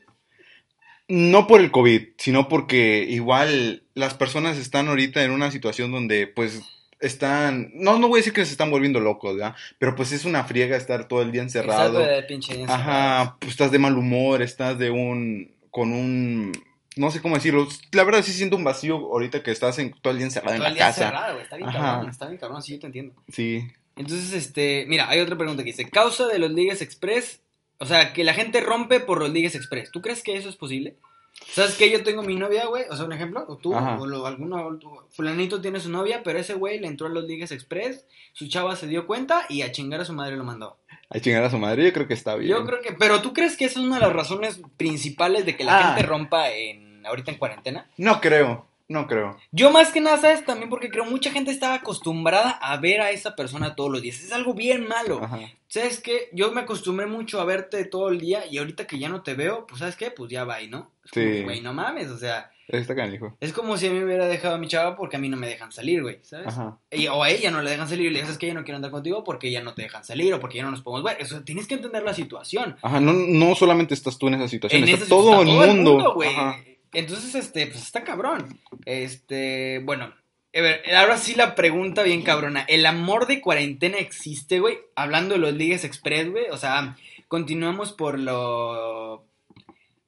[1.09, 6.26] No por el COVID, sino porque igual las personas están ahorita en una situación donde
[6.26, 6.62] pues
[7.03, 9.55] están, no, no voy a decir que se están volviendo locos, ¿verdad?
[9.79, 11.99] Pero pues es una friega estar todo el día encerrado.
[11.99, 12.81] De pinche encerrado.
[12.81, 16.53] Ajá, pues estás de mal humor, estás de un, con un,
[16.97, 17.69] no sé cómo decirlo.
[17.93, 20.65] La verdad sí siento un vacío ahorita que estás en, todo el día encerrado Todo
[20.67, 21.05] en el la día casa.
[21.09, 21.41] encerrado.
[21.41, 21.79] Está bien Ajá.
[21.79, 23.15] cabrón, está bien cabrón, sí, yo te entiendo.
[23.33, 23.65] Sí.
[23.97, 27.41] Entonces, este, mira, hay otra pregunta que dice, causa de los ligues express,
[27.79, 29.91] o sea, que la gente rompe por los ligues express.
[29.91, 30.97] ¿Tú crees que eso es posible?
[31.50, 33.98] ¿Sabes que Yo tengo mi novia, güey, o sea, un ejemplo, o tú, Ajá.
[34.00, 34.78] o lo- alguno,
[35.11, 38.76] fulanito tiene su novia, pero ese güey le entró a los ligues express, su chava
[38.76, 40.78] se dio cuenta y a chingar a su madre lo mandó.
[41.11, 42.50] A chingar a su madre, yo creo que está bien.
[42.50, 45.57] Yo creo que, pero ¿tú crees que esa es una de las razones principales de
[45.57, 45.83] que la Ah.
[45.94, 47.90] gente rompa en, ahorita en cuarentena?
[47.98, 49.37] No creo, no creo.
[49.50, 50.44] Yo más que nada, ¿sabes?
[50.44, 54.20] También porque creo mucha gente estaba acostumbrada a ver a esa persona todos los días.
[54.22, 55.20] Es algo bien malo.
[55.22, 55.40] Ajá.
[55.68, 56.28] ¿Sabes qué?
[56.33, 59.35] Yo me acostumbré mucho a verte todo el día y ahorita que ya no te
[59.35, 60.11] veo, pues ¿sabes qué?
[60.11, 60.90] Pues ya va, ¿no?
[61.05, 61.42] Es Sí.
[61.42, 63.37] Güey, no mames, o sea, Está canijo.
[63.40, 65.37] es como si a mí me hubiera dejado a mi chava porque a mí no
[65.37, 66.46] me dejan salir, güey, ¿sabes?
[66.48, 66.78] Ajá.
[66.90, 68.76] Y- o a ella no le dejan salir y le dices que ella no quiere
[68.76, 71.16] andar contigo porque ya no te dejan salir o porque ya no nos podemos ver.
[71.20, 72.76] Eso, tienes que entender la situación.
[72.83, 75.76] Ajá, no, no solamente estás tú en esa situación, En está esa- todo, está el
[75.76, 76.12] mundo.
[76.14, 76.31] güey.
[76.92, 78.61] Entonces, este, pues está cabrón.
[78.85, 80.12] Este, bueno,
[80.55, 82.64] a ver, ahora sí la pregunta bien cabrona.
[82.68, 84.78] ¿El amor de cuarentena existe, güey?
[84.94, 86.44] Hablando de los Ligas Express, güey.
[86.50, 86.96] O sea,
[87.28, 89.24] continuamos por lo...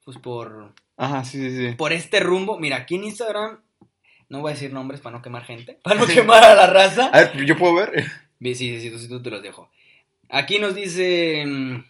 [0.04, 0.74] Pues por...
[0.98, 1.74] Ajá, sí, sí, sí.
[1.76, 2.58] Por este rumbo.
[2.58, 3.60] Mira, aquí en Instagram...
[4.28, 5.74] No voy a decir nombres para no quemar gente.
[5.82, 7.06] Para no quemar a la raza.
[7.06, 8.04] A ver, ¿yo puedo ver?
[8.40, 9.70] Sí, sí, sí, sí, tú te los dejo.
[10.28, 11.86] Aquí nos dicen...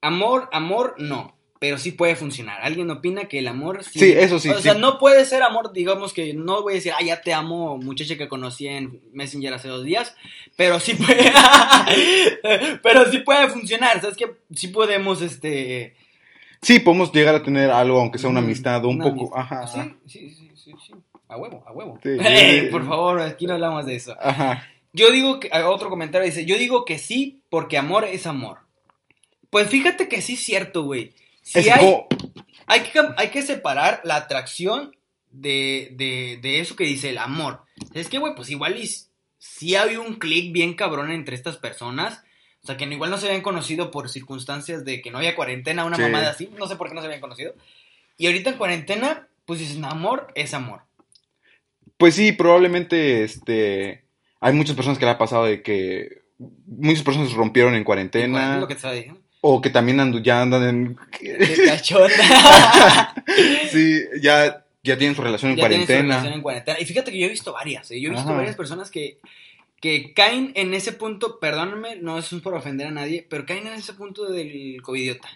[0.00, 1.36] Amor, amor, no.
[1.64, 2.60] Pero sí puede funcionar.
[2.60, 3.98] Alguien opina que el amor sí.
[3.98, 6.92] Sí, eso sí, O sea, no puede ser amor, digamos que no voy a decir,
[6.94, 10.14] ah, ya te amo, muchacha que conocí en Messenger hace dos días.
[10.56, 11.32] Pero sí puede.
[12.82, 13.98] pero sí puede funcionar.
[14.02, 15.96] ¿Sabes que Sí podemos, este.
[16.60, 19.34] Sí, podemos llegar a tener algo, aunque sea una amistad, un una poco.
[19.34, 19.80] amistad.
[19.80, 19.96] Ajá.
[20.06, 20.92] Sí, sí, sí, sí, sí.
[21.28, 21.98] A huevo, a huevo.
[22.02, 22.10] Sí.
[22.20, 24.14] Ey, por favor, aquí no hablamos de eso.
[24.20, 24.68] Ajá.
[24.92, 28.58] Yo digo que, ah, otro comentario dice, yo digo que sí, porque amor es amor.
[29.48, 31.14] Pues fíjate que sí es cierto, güey.
[31.44, 32.08] Si Es hay, como-
[32.66, 34.96] hay, que, hay que separar la atracción
[35.30, 37.60] de, de, de eso que dice el amor.
[37.92, 38.90] Es que, güey, pues igual y
[39.38, 42.22] sí había un clic bien cabrón entre estas personas.
[42.62, 45.84] O sea, que igual no se habían conocido por circunstancias de que no había cuarentena,
[45.84, 46.02] una Sí.
[46.02, 46.50] mamada así.
[46.58, 47.54] No sé por qué no se habían conocido.
[48.16, 50.80] Y ahorita en cuarentena, pues dicen, amor es amor.
[51.98, 54.04] Pues sí, probablemente este
[54.40, 56.22] hay muchas personas que le ha pasado de que
[56.66, 59.20] muchas personas se rompieron en cuarentena lo que te estaba diciendo.
[59.46, 63.14] O que también andu- ya andan en Qué cachonda.
[63.70, 66.14] sí, ya ya tienen su relación en ya tienen su cuarentena.
[66.14, 66.78] relación en cuarentena.
[66.80, 68.00] Y fíjate que yo he visto varias, ¿eh?
[68.00, 68.36] yo he visto Ajá.
[68.38, 69.18] varias personas que,
[69.80, 73.74] que caen en ese punto, perdónenme, no es por ofender a nadie, pero caen en
[73.74, 75.28] ese punto del covidiota.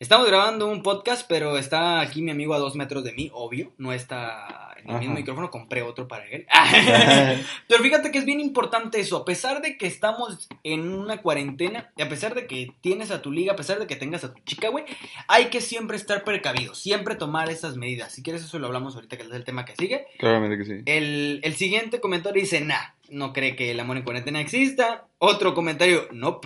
[0.00, 3.72] Estamos grabando un podcast, pero está aquí mi amigo a dos metros de mí, obvio,
[3.78, 4.98] no está en el Ajá.
[5.00, 6.46] mismo micrófono, compré otro para él.
[7.66, 11.90] Pero fíjate que es bien importante eso, a pesar de que estamos en una cuarentena,
[11.96, 14.32] y a pesar de que tienes a tu liga, a pesar de que tengas a
[14.32, 14.84] tu chica, güey,
[15.26, 18.12] hay que siempre estar precavido, siempre tomar esas medidas.
[18.12, 20.06] Si quieres eso lo hablamos ahorita, que es el tema que sigue.
[20.20, 20.82] Claramente que sí.
[20.86, 25.08] El, el siguiente comentario dice, nah, no cree que el amor en cuarentena exista.
[25.18, 26.40] Otro comentario, no.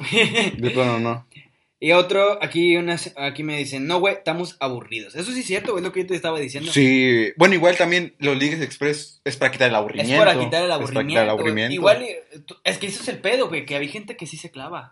[0.56, 1.26] De plano no.
[1.84, 5.16] y otro, aquí, unas, aquí me dicen, no, güey, estamos aburridos.
[5.16, 6.70] Eso sí es cierto, es lo que yo te estaba diciendo.
[6.70, 10.16] Sí, bueno, igual también los Ligues Express es para quitar el Es aburrimiento.
[10.24, 11.28] para quitar el Es para quitar el güey.
[11.30, 11.74] aburrimiento.
[11.74, 12.22] Igual, eh,
[12.62, 14.90] es que eso es el pedo, güey, que hay gente que sí se clava.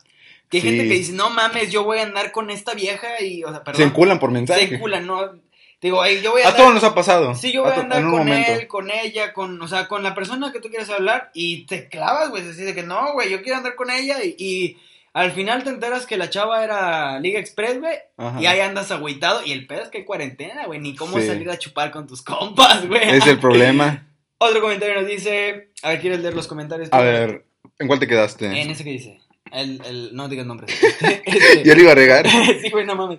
[0.50, 0.68] Que hay Sí.
[0.70, 3.62] gente que dice, no mames, yo voy a andar con esta vieja y, o sea,
[3.62, 3.83] perdón.
[3.83, 4.66] se enculan por mensaje.
[4.66, 5.38] Se enculan, no.
[5.81, 7.37] Digo, ay, yo voy a A andar todos nos ha pasado.
[7.37, 8.50] Sí, yo voy a andar con momento.
[8.53, 11.88] él, con ella, con, o sea, con la persona que tú quieres hablar y te
[11.88, 14.76] clavas, güey, así de que no, güey, yo quiero andar con ella y, y
[15.12, 17.96] al final te enteras que la chava era Liga Express, güey,
[18.40, 21.26] y ahí andas agüitado y el pedo es que hay cuarentena, güey, ni cómo Sí.
[21.26, 23.10] salir a chupar con tus compas, güey.
[23.10, 24.06] Es el problema.
[24.38, 26.88] Otro comentario nos dice, a ver, ¿quieres leer los comentarios?
[26.92, 27.44] A ver,
[27.78, 28.46] ¿en cuál te quedaste?
[28.46, 29.20] En ese que dice,
[29.52, 30.70] el, el, no digas nombres.
[31.00, 32.26] Este, Ya le iba a regar.
[32.62, 33.18] sí, güey, no mames.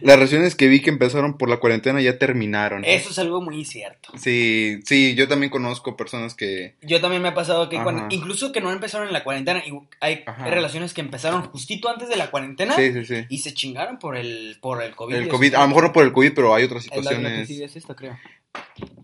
[0.00, 2.84] Las relaciones que vi que empezaron por la cuarentena ya terminaron.
[2.84, 4.10] Eso es algo muy cierto.
[4.16, 6.76] Sí, sí, yo también conozco personas que...
[6.82, 9.72] Yo también me ha pasado que cuando, incluso que no empezaron en la cuarentena, y
[10.00, 10.46] hay Ajá.
[10.46, 13.26] relaciones que empezaron justito antes de la cuarentena Sí, sí, sí.
[13.28, 15.14] y se chingaron por el, por el COVID.
[15.16, 17.50] El COVID, a lo mejor no por el COVID, pero hay otras la- la situaciones.
[17.50, 18.16] es esta, creo.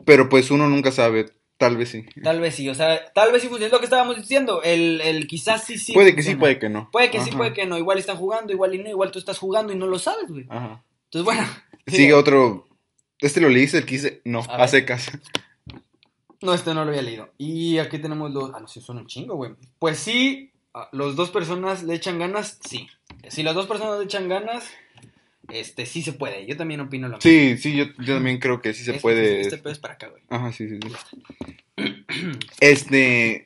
[0.05, 1.27] Pero pues uno nunca sabe,
[1.59, 2.05] tal vez sí.
[2.23, 3.67] Tal vez sí, o sea, tal vez sí funciona.
[3.67, 4.63] Es lo que estábamos diciendo.
[4.63, 5.93] El, el quizás sí, sí.
[5.93, 6.91] puede que sí, puede que no.
[6.91, 7.79] Puede que sí, puede que no.
[7.79, 8.91] Igual están jugando, igual y no.
[8.91, 10.47] Igual tú estás jugando y no lo sabes, güey.
[10.49, 10.85] Ajá.
[11.05, 11.49] Entonces, bueno.
[11.87, 12.67] Sigue otro...
[13.21, 14.21] Este lo leíste, el que dice...
[14.25, 15.11] No, A a, secas.
[16.43, 17.31] No, este no lo había leído.
[17.39, 18.53] Y aquí tenemos los.
[18.53, 19.53] Ah, no, sí, son un chingo, güey.
[19.79, 20.53] Pues sí,
[20.93, 22.89] los dos personas le echan ganas, sí.
[23.29, 24.71] Si las dos personas le echan ganas,
[25.53, 26.47] este sí se puede.
[26.47, 27.31] Yo también opino lo mismo.
[27.31, 29.41] Sí, sí, yo, yo también creo que sí se Este- puede...
[29.41, 30.23] Este pedo es para acá, güey.
[30.29, 31.25] Ajá, sí, sí, sí.
[32.61, 33.45] Este,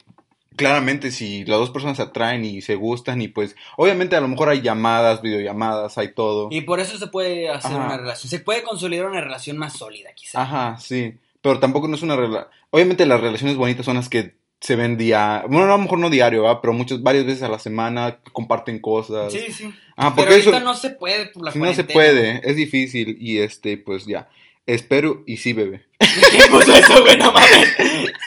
[0.56, 4.28] claramente si las dos personas se atraen y se gustan y pues, obviamente a lo
[4.28, 6.48] mejor hay llamadas, videollamadas, hay todo.
[6.50, 7.86] Y por eso se puede hacer Ajá.
[7.86, 8.30] una relación.
[8.30, 10.42] Se puede consolidar una relación más sólida, quizá.
[10.42, 14.34] Ajá, sí, pero tampoco no es una relación, obviamente las relaciones bonitas son las que
[14.60, 16.60] se ven día, bueno, a lo mejor no diario, ¿va?
[16.60, 19.32] Pero muchas, varias veces a la semana comparten cosas.
[19.32, 19.72] Sí, sí.
[19.96, 22.56] Ah, Pero porque ahorita eso, no se puede por la si no se puede, es
[22.56, 24.28] difícil y este, pues ya,
[24.66, 25.86] espero y sí, bebé.
[25.98, 27.16] ¿Quién puso eso, güey?
[27.18, 27.74] No mames.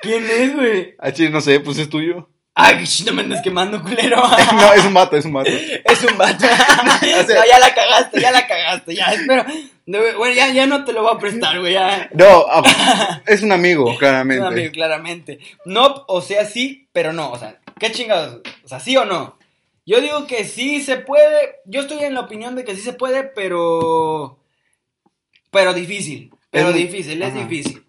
[0.00, 0.94] ¿Quién es, güey?
[0.98, 2.28] Ah, no sé, pues es tuyo.
[2.56, 4.16] Ay, no me andes quemando, culero.
[4.52, 5.50] no, es un vato, es un vato.
[5.84, 6.44] Es un vato.
[7.02, 9.44] no, ya la cagaste, ya la cagaste, ya, espero.
[9.86, 12.08] No, bueno, ya, ya no te lo voy a prestar, güey, ya.
[12.14, 14.40] No, ah, es un amigo, claramente.
[14.40, 15.40] No, amigo, claramente.
[15.64, 17.32] No, o sea, sí, pero no.
[17.32, 18.40] O sea, ¿qué chingados?
[18.64, 19.36] O sea, ¿sí o no?
[19.84, 21.56] Yo digo que sí se puede.
[21.66, 24.38] Yo estoy en la opinión de que sí se puede, pero.
[25.50, 26.30] Pero difícil.
[26.50, 27.38] Pero Es muy- difícil, es ajá.
[27.46, 27.83] difícil.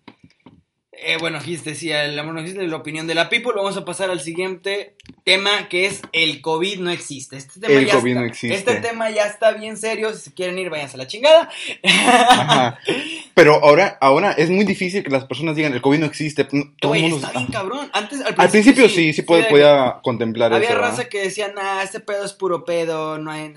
[1.03, 3.53] Eh, bueno, aquí decía el amor no existe, la opinión de la people.
[3.55, 7.38] Vamos a pasar al siguiente tema que es el COVID no existe.
[7.38, 8.55] Este tema El ya COVID está, no existe.
[8.55, 10.13] Este tema ya está bien serio.
[10.13, 11.49] Si se quieren ir, váyanse a la chingada.
[11.84, 12.79] Ajá.
[13.34, 16.45] Pero ahora, ahora es muy difícil que las personas digan el COVID no existe.
[16.45, 17.89] Todo el Güey, mundo está bien cabrón.
[17.93, 20.77] Antes, al Al principio sí, sí, que podía contemplar Había eso.
[20.77, 20.91] ¿verdad?
[20.91, 23.53] raza que decía, nah, este pedo es puro pedo, no hay...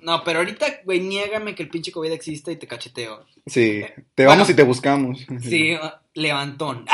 [0.00, 3.24] No, pero ahorita, güey, niégame que el pinche COVID existe y te cacheteo.
[3.46, 3.82] Sí,
[4.14, 5.26] te vamos y te buscamos.
[5.42, 5.76] Sí,
[6.14, 6.86] levantón.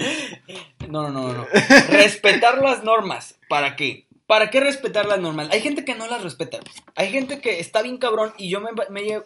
[0.88, 1.46] no, no, no, no.
[1.90, 3.38] Respetar las normas.
[3.48, 4.06] ¿Para qué?
[4.26, 5.48] ¿Para qué respetar las normas?
[5.52, 6.58] Hay gente que no las respeta.
[6.96, 9.24] Hay gente que está bien cabrón y yo me, me llevo...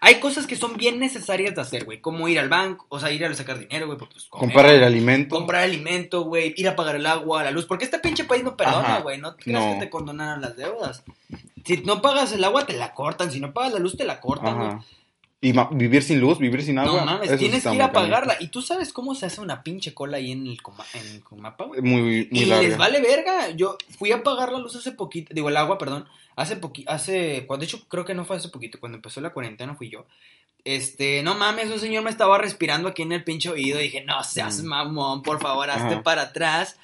[0.00, 2.00] Hay cosas que son bien necesarias de hacer, güey.
[2.00, 3.98] Como ir al banco, o sea, ir a sacar dinero, güey.
[3.98, 5.34] Pues, Comprar el alimento.
[5.34, 8.56] comprar alimento, güey, ir a pagar el agua, la luz, porque este pinche país no
[8.56, 9.72] perdona, güey, no creas no.
[9.74, 11.02] que te condonaron las deudas.
[11.64, 14.20] Si no pagas el agua, te la cortan, si no pagas la luz, te la
[14.20, 14.78] cortan, güey.
[15.40, 16.98] Y vivir sin luz, vivir sin agua.
[17.00, 18.36] No mames, eso tienes que ir a pagarla.
[18.40, 21.22] Y tú sabes cómo se hace una pinche cola ahí en el, coma- en el
[21.22, 21.80] Comapa, güey.
[21.80, 22.68] Muy, muy Y larga.
[22.68, 23.50] les vale verga.
[23.50, 26.08] Yo fui a pagar la luz hace poquito, digo, el agua, perdón.
[26.34, 29.32] Hace poquito, hace, cuando, de hecho, creo que no fue hace poquito, cuando empezó la
[29.32, 30.06] cuarentena fui yo.
[30.64, 33.78] Este, no mames, un señor me estaba respirando aquí en el pinche oído.
[33.78, 34.66] Dije, no seas Mm.
[34.66, 36.02] mamón, por favor, hazte Ajá.
[36.02, 36.76] para atrás.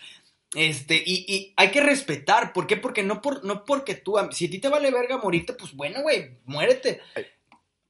[0.54, 2.52] Este, y, y hay que respetar.
[2.52, 2.76] ¿Por qué?
[2.76, 6.02] Porque no, por, no porque tú, si a ti te vale verga morirte, pues bueno,
[6.02, 7.00] güey, muérete.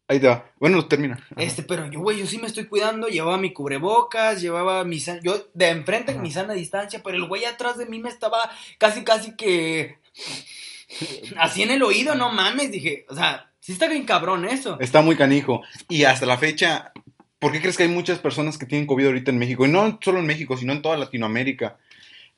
[0.07, 0.51] Ahí te va.
[0.59, 1.15] Bueno, termina.
[1.15, 1.35] Ajá.
[1.39, 5.21] Este, pero yo, güey, yo sí me estoy cuidando, llevaba mi cubrebocas, llevaba mi san-
[5.23, 6.21] yo de enfrente Ajá.
[6.21, 9.97] mi sana distancia, pero el güey atrás de mí me estaba casi, casi que
[11.39, 14.79] así en el oído, no mames, dije, o sea, sí está bien cabrón eso.
[14.79, 15.63] Está muy canijo.
[15.89, 16.93] Y hasta la fecha,
[17.39, 19.65] ¿por qué crees que hay muchas personas que tienen COVID ahorita en México?
[19.67, 21.79] Y no solo en México, sino en toda Latinoamérica.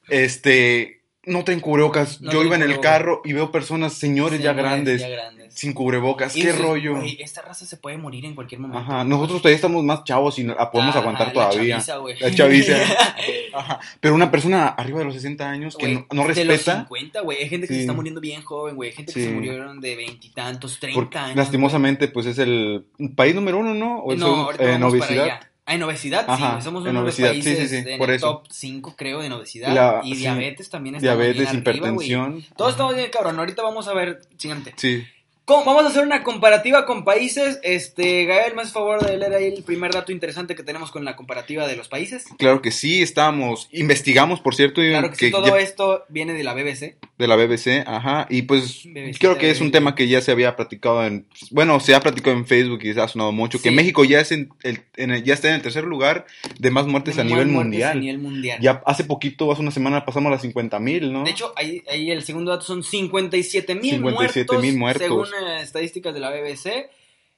[0.09, 0.96] Este,
[1.27, 2.21] no traen cubrebocas.
[2.21, 5.55] No Yo iba en el carro y veo personas, señores ya Señores, grandes, ya grandes.
[5.55, 6.37] sin cubrebocas.
[6.37, 6.97] Y ¿Qué dices, rollo?
[6.97, 8.79] güey, esta raza se puede morir en cualquier momento.
[8.79, 11.75] Ajá, nosotros todavía estamos más chavos y no- la podemos Ajá, aguantar la todavía.
[11.77, 12.19] chaviza, güey.
[12.21, 12.77] La chaviza.
[13.55, 13.81] Ajá.
[14.01, 17.21] Pero una persona arriba de los 60 años que no, no De los respeta, 50,
[17.23, 17.39] güey.
[17.39, 17.79] Hay gente que Sí.
[17.79, 18.91] se está muriendo bien joven, güey.
[18.91, 19.27] Hay gente que Sí.
[19.27, 21.37] se murieron de veintitantos, treinta años.
[21.37, 22.85] lastimosamente, pues es el
[23.17, 23.99] país número uno, ¿no?
[24.01, 25.25] O el No, segundo- ahorita en vamos para obesidad.
[25.25, 25.51] allá.
[25.69, 26.63] Ah, en obesidad, sí, Ajá, güey.
[26.63, 28.27] Somos en uno de los obesidad, sí, países sí, sí, en por el eso.
[28.29, 29.75] top 5, creo, en obesidad.
[29.75, 30.21] La- y sí.
[30.21, 32.45] diabetes también estamos Diabetes, bien arriba, hipertensión.
[32.57, 32.77] Todos Ajá.
[32.77, 33.39] estamos bien, cabrón.
[33.41, 34.73] Ahorita vamos a ver, siguiente.
[34.77, 35.05] Sí.
[35.49, 37.61] Vamos a hacer una comparativa con países.
[37.63, 41.05] Este, Gael, ¿me haces favor de leer ahí el primer dato interesante que tenemos con
[41.05, 42.25] la comparativa de los países?
[42.37, 46.43] Claro que sí, estábamos, investigamos, por cierto, Claro que, sí, todo ya- esto viene de
[46.43, 46.97] la BBC.
[47.17, 50.33] de la BBC, ajá, y pues BBC, creo que es un tema que ya se
[50.33, 53.71] había platicado en, bueno, se ha platicado en Facebook y se ha sonado mucho, que.
[53.71, 56.27] México ya es en el, en el- ya está en el tercer lugar
[56.59, 57.91] de más muertes De a nivel muertes mundial.
[57.93, 58.59] A nivel mundial.
[58.61, 61.23] Ya hace poquito, hace una semana pasamos a las 50 mil, ¿no?
[61.23, 65.03] De hecho, ahí, ahí el segundo dato son 57 mil 57,000 muertos.
[65.07, 65.27] Según
[65.61, 66.91] estadísticas de la BBC.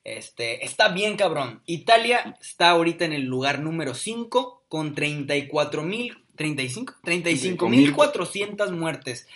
[0.05, 1.63] Este, está bien cabrón.
[1.67, 8.73] Italia está ahorita en el lugar número 5 con 34 mil, 35, 35 mil 400
[8.73, 9.27] muertes.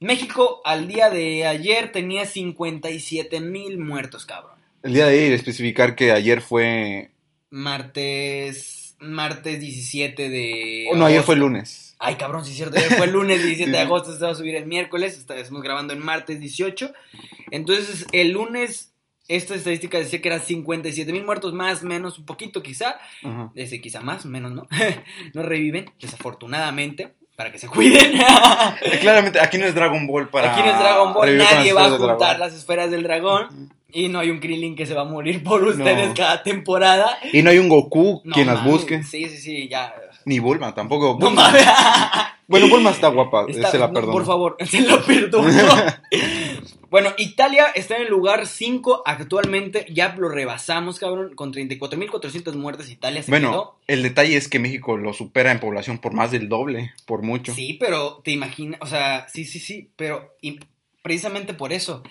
[0.00, 4.58] México al día de ayer tenía 57 mil muertos, cabrón.
[4.82, 7.10] el día de ayer, especificar que ayer fue,
[7.50, 10.88] Martes, martes 17 de...
[10.90, 11.83] oh, no, ayer fue lunes.
[11.98, 12.80] Ay, cabrón, sí es cierto.
[12.96, 15.18] Fue el lunes 17 de agosto, se va a subir el miércoles.
[15.18, 16.92] Estamos grabando en martes 18.
[17.50, 18.94] Entonces, el lunes,
[19.28, 22.98] esta estadística decía que eran 57 mil muertos, más, menos, un poquito quizá.
[23.22, 23.52] Ajá.
[23.54, 24.66] Ese quizá más, menos, ¿no?
[25.34, 28.20] no reviven, desafortunadamente, para que se cuiden.
[29.00, 30.52] Claramente, aquí no es Dragon Ball para...
[30.52, 33.72] Aquí no es Dragon Ball, nadie va a juntar las esferas del dragón.
[33.94, 36.14] Y no hay un Krillin que se va a morir por ustedes No.
[36.14, 37.16] cada temporada.
[37.32, 39.02] Y no hay un Goku No quien las busque.
[39.04, 39.94] Sí, sí, sí, ya.
[40.24, 41.16] Ni Bulma, tampoco.
[41.20, 41.64] No Bulma- mames.
[42.46, 44.12] Bueno, Bulma está guapa, Está- se la no, perdono.
[44.12, 45.48] Por favor, se la perdono.
[46.90, 49.86] bueno, Italia está en el lugar 5 actualmente.
[49.90, 51.34] Ya lo rebasamos, cabrón.
[51.34, 53.76] Con 34.400 muertes, Italia se Bueno, quedó.
[53.86, 57.54] el detalle es que México lo supera en población por más del doble, por mucho.
[57.54, 60.34] Sí, pero te imaginas, o sea, sí, sí, sí, pero
[61.02, 62.02] precisamente por eso.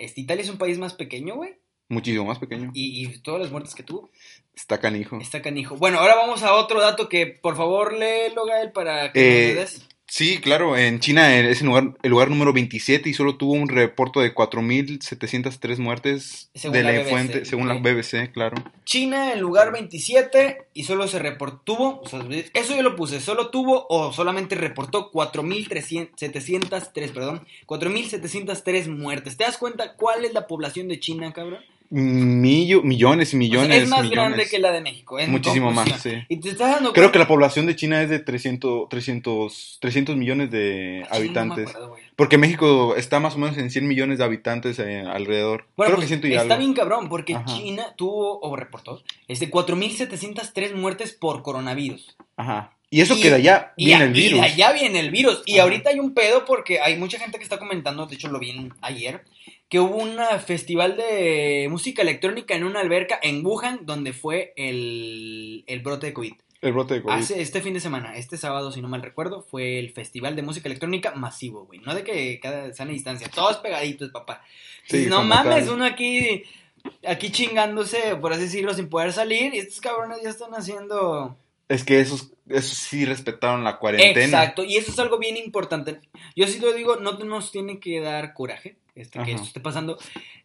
[0.00, 1.56] Este, Italia es un país más pequeño, güey.
[1.88, 2.70] Muchísimo más pequeño.
[2.72, 4.10] Y, y todas las muertes que tuvo.
[4.54, 5.18] Está canijo.
[5.20, 5.76] Está canijo.
[5.76, 9.56] Bueno, ahora vamos a otro dato que, por favor, léelo, Gael, para que Eh, nos
[9.72, 9.88] des.
[10.10, 13.52] Sí, claro, en China eh, es el lugar, el lugar número 27 y solo tuvo
[13.52, 17.74] un reporte de 4.703 muertes Según de la la, BBC, fuente, según la.
[17.74, 18.56] BBC, claro.
[18.84, 23.50] China en lugar 27 y solo se reportó, o sea, eso yo lo puse, solo
[23.50, 29.36] tuvo o solamente reportó 4.703, perdón, 4.703 muertes.
[29.36, 31.60] ¿Te das cuenta cuál es la población de China, cabrón?
[31.90, 33.82] Millo- millones y O sea, millones.
[33.82, 34.16] es más millones.
[34.30, 35.18] grande que la de México.
[35.18, 36.20] en Muchísimo más, conclusión.
[36.20, 36.26] sí.
[36.28, 40.16] Y te estás dando Creo que la población de China es de 300, 300, 300
[40.16, 41.68] millones de no habitantes.
[41.70, 41.96] acuerdo.
[42.16, 45.66] Porque México está más o menos en 100 millones de habitantes eh, alrededor.
[45.76, 46.58] Bueno, Creo pues, que siento y está algo.
[46.58, 47.44] bien cabrón, porque Ajá.
[47.46, 52.16] China tuvo, o reportó, este, 4.703 muertes por coronavirus.
[52.36, 52.72] Ajá.
[52.92, 54.40] Y eso Y- que de allá Y, viene el y virus.
[54.40, 55.42] de allá viene el virus.
[55.46, 55.62] Y Ajá.
[55.62, 58.68] ahorita hay un pedo porque hay mucha gente que está comentando, de hecho lo vi
[58.82, 59.24] ayer,
[59.68, 65.62] que hubo un festival de música electrónica en una alberca en Wuhan, donde fue el,
[65.68, 66.32] el brote de COVID.
[66.62, 67.14] El brote de COVID.
[67.14, 70.42] Hace este fin de semana, este sábado, si no mal recuerdo, fue el festival de
[70.42, 71.78] música electrónica masivo, güey.
[71.80, 74.42] No de que cada sana distancia, todos pegaditos, papá.
[74.86, 75.74] Sí, no mames, tal.
[75.74, 76.42] uno aquí,
[77.06, 81.38] aquí chingándose, por así decirlo, sin poder salir, y estos cabrones ya están haciendo...
[81.70, 84.24] Es que esos, esos sí respetaron la cuarentena.
[84.24, 86.00] Exacto, y eso es algo bien importante.
[86.34, 89.30] Yo sí lo digo, no nos tiene que dar coraje este, que Ajá.
[89.30, 89.96] esto esté pasando,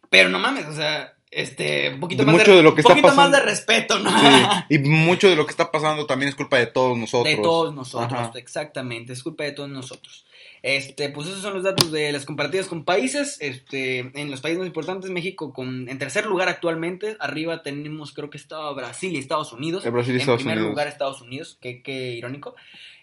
[0.08, 2.80] pero no mames, o sea, este, un poquito, De más, mucho de, de lo que
[2.80, 4.10] un está poquito más de respeto, ¿no?
[4.20, 4.26] Sí,
[4.70, 7.36] y mucho de lo que está pasando también es culpa de todos nosotros.
[7.36, 8.32] De todos nosotros, Ajá.
[8.36, 10.26] exactamente, es culpa de todos nosotros.
[10.66, 13.36] Este, pues esos son los datos de las comparativas con países.
[13.40, 17.16] Este, en los países más importantes, México con, en tercer lugar actualmente.
[17.20, 19.86] Arriba tenemos, creo que estaba Brasil y Estados Unidos.
[19.86, 20.72] Eh, Brasil y en Estados primer Unidos.
[20.72, 22.56] lugar Estados Unidos, qué, qué irónico.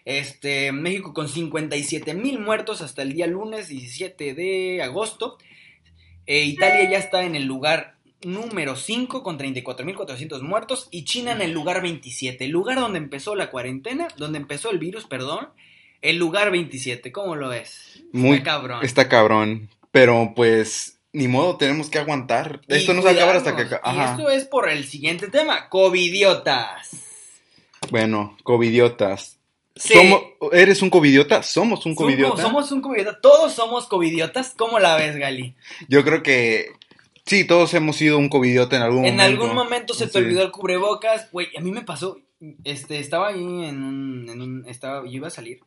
[0.04, 5.38] Este, México con 57 mil muertos hasta el día lunes 17 de agosto.
[6.26, 11.40] Eh, Italia ya está en el lugar número 5 con 34.400 muertos y China en
[11.40, 15.48] el lugar 27, el lugar donde empezó la cuarentena, donde empezó el virus, perdón,
[16.04, 18.02] el lugar 27, ¿cómo lo ves?
[18.12, 18.84] Muy Está cabrón.
[18.84, 19.70] Está cabrón.
[19.90, 22.60] Pero pues, ni modo, tenemos que aguantar.
[22.68, 23.62] Y Esto no se va a acabar hasta que...
[23.82, 23.94] Ajá.
[23.94, 26.90] Y esto es por el siguiente tema, covidiotas.
[27.90, 29.38] Bueno, covidiotas.
[29.76, 29.94] Sí.
[29.94, 31.42] Somos, ¿Eres un covidiota?
[31.42, 32.42] Somos un Somos- covidiota.
[32.42, 35.54] Somos un covidiota, todos somos covidiotas, ¿cómo la ves, Gali?
[35.88, 36.70] Yo creo que
[37.26, 39.42] sí, todos hemos sido un covidiota en algún En momento.
[39.42, 40.18] algún momento se te Sí.
[40.18, 42.18] olvidó el cubrebocas, güey, a mí me pasó,
[42.62, 45.58] este, estaba ahí en un, en un, estaba, yo iba a salir,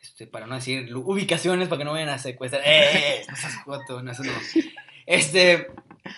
[0.00, 4.02] este, para no decir ubicaciones, para que no vayan a secuestrar, ¡eh, no seas joto,
[4.02, 4.32] no, eso no,
[5.06, 5.68] este,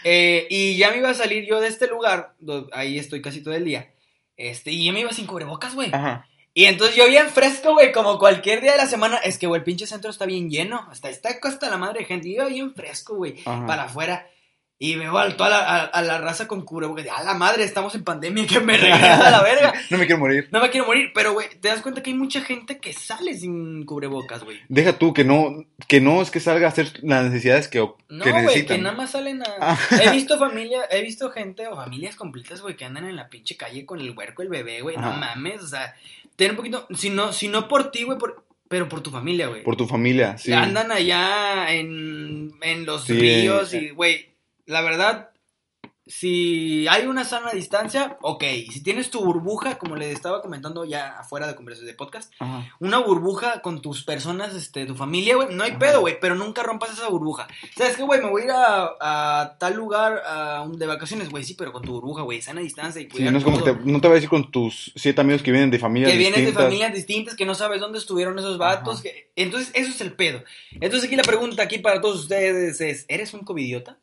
[0.05, 2.35] eh, y ya me iba a salir yo de este lugar,
[2.73, 3.93] ahí estoy casi todo el día,
[4.37, 6.27] este, y yo me iba sin cubrebocas, güey, Ajá.
[6.55, 9.61] y entonces yo bien fresco, güey, como cualquier día de la semana, es que, güey,
[9.61, 12.49] el pinche centro está bien lleno, hasta está hasta la madre de gente, y yo
[12.49, 14.29] bien fresco, güey, para afuera.
[14.81, 17.05] Y veo a, toda la, a, a la raza con cubrebocas.
[17.09, 19.75] A la madre, estamos en pandemia, que me regresa a la verga.
[19.91, 20.49] No me quiero morir.
[20.53, 23.35] No me quiero morir, pero, güey, te das cuenta que hay mucha gente que sale
[23.35, 24.61] sin cubrebocas, güey.
[24.69, 28.25] Deja tú que no, que no es que salga a hacer las necesidades que, No,
[28.25, 28.77] que güey, necesitan.
[28.77, 29.47] que nada más salen a...
[29.61, 29.79] Ah.
[30.01, 33.57] He visto familia, he visto gente o familias completas, güey, que andan en la pinche
[33.57, 34.97] calle con el huerco, el bebé, güey.
[34.97, 35.97] No mames, o sea,
[36.37, 36.87] ten un poquito...
[36.95, 39.65] Si no, si no por ti, güey, por- pero por tu familia, güey.
[39.65, 40.53] Por tu familia, sí.
[40.53, 43.15] Andan allá en, en los Sí.
[43.15, 44.29] ríos y, güey,
[44.69, 45.31] la verdad,
[46.07, 48.43] si hay una sana distancia, ok.
[48.73, 52.67] Si tienes tu burbuja, como le estaba comentando ya afuera de conversaciones de podcast, Ajá.
[52.81, 55.79] una burbuja con tus personas, este, tu familia, güey, no hay Ajá.
[55.81, 57.47] pedo, güey, pero nunca rompas esa burbuja.
[57.77, 58.23] ¿Sabes qué, güey?
[58.23, 58.91] Me voy a ir a,
[59.43, 62.63] a tal lugar a un- de vacaciones, güey, sí, pero con tu burbuja, güey, sana
[62.63, 63.77] distancia y Sí, no es como que todo.
[63.79, 66.17] te, no te vas a ir con tus siete amigos que vienen de familias que
[66.17, 66.65] vienes de distintas.
[66.65, 69.03] familias distintas, que no sabes dónde estuvieron esos vatos.
[69.03, 70.43] Que- Entonces, eso es el pedo.
[70.73, 73.99] Entonces, aquí la pregunta aquí para todos ustedes es, ¿eres un covidiota?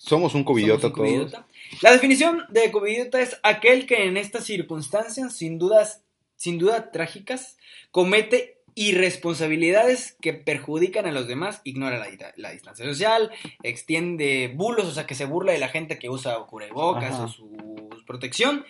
[0.00, 1.08] Somos un covidiota ¿Somos un todos.
[1.10, 1.46] covidiota?
[1.82, 6.02] La definición de covidiota es aquel que en estas circunstancias, sin dudas,
[6.36, 7.58] sin duda trágicas,
[7.90, 11.98] comete irresponsabilidades que perjudican a los demás, ignora
[12.36, 13.30] la, distancia social,
[13.62, 17.24] extiende bulos, o sea, que se burla de la gente que usa cubrebocas Ajá.
[17.24, 17.50] o su
[18.06, 18.64] protección.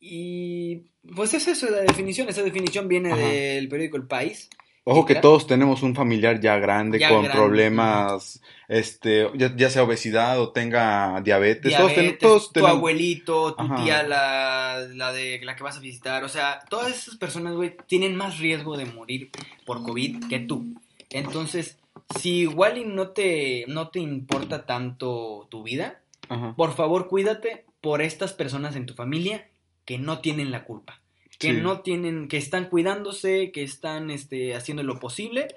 [0.00, 0.82] Y
[1.14, 3.22] pues es eso la definición, esa definición viene Ajá.
[3.22, 4.50] del periódico El País.
[4.84, 9.68] Ojo que todos tenemos un familiar ya grande Ya con grande, problemas, este, ya, ya
[9.70, 11.76] sea obesidad o tenga diabetes.
[11.76, 12.76] todos, ten- todos tu tenemos.
[12.76, 13.84] abuelito, tu Ajá.
[13.84, 16.24] tía, la, la de la que vas a visitar.
[16.24, 19.30] O sea, todas esas personas, güey, tienen más riesgo de morir
[19.66, 20.74] por COVID que tú.
[21.10, 21.78] Entonces,
[22.18, 26.54] si igual y no te, no te importa tanto tu vida, Ajá.
[26.56, 29.46] por favor cuídate por estas personas en tu familia
[29.84, 30.99] que no tienen la culpa.
[31.40, 31.60] Que Sí.
[31.60, 35.48] no tienen, que están cuidándose, que están este, haciendo lo posible.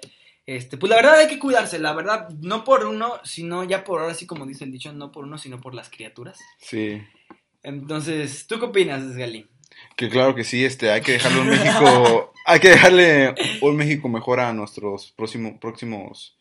[0.46, 4.00] Este, pues la verdad hay que cuidarse, la verdad, no por uno, sino ya por
[4.00, 6.38] ahora sí como dice el dicho, no por uno, sino por las criaturas.
[6.58, 7.00] Sí.
[7.62, 9.46] Entonces, ¿tú qué opinas, Gali?
[9.96, 14.08] Que claro que sí, este, hay que dejarle un México, hay que dejarle un México
[14.08, 16.38] mejor a nuestros próximos, próximos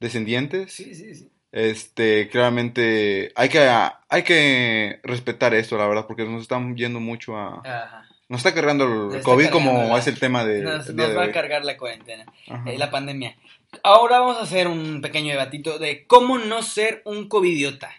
[0.00, 0.72] descendientes.
[0.72, 1.30] Sí, sí, sí.
[1.52, 3.60] Este, claramente, hay que,
[4.08, 8.05] hay que respetar esto, la verdad, porque nos están yendo mucho a, Ajá.
[8.28, 11.14] Nos está cargando el COVID como la- es el tema de, Nos, del día nos
[11.14, 12.24] de va a cargar la cuarentena,
[12.66, 13.36] eh, la pandemia.
[13.82, 17.90] Ahora vamos a hacer un pequeño debatito de cómo no ser un covidiota.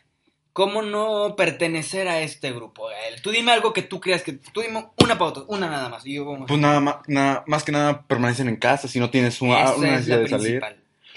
[0.53, 3.21] ¿Cómo no pertenecer a este grupo, Gael?
[3.21, 4.33] Tú dime algo que tú creas que...
[4.33, 6.03] Tú dime una pauta, una nada más.
[6.03, 6.45] Y yo vamos.
[6.47, 9.75] Pues nada más, nada, más que nada permanecen en casa si no tienes una, Esa
[9.75, 10.63] una es necesidad la de salir.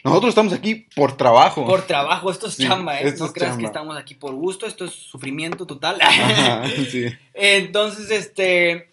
[0.05, 1.65] Nosotros estamos aquí por trabajo.
[1.65, 3.09] Por trabajo, esto es Sí, chamba, ¿eh?
[3.09, 5.97] esto No es creas que estamos aquí por gusto, esto es sufrimiento total.
[6.03, 7.07] Ajá, sí.
[7.33, 8.91] Entonces, este.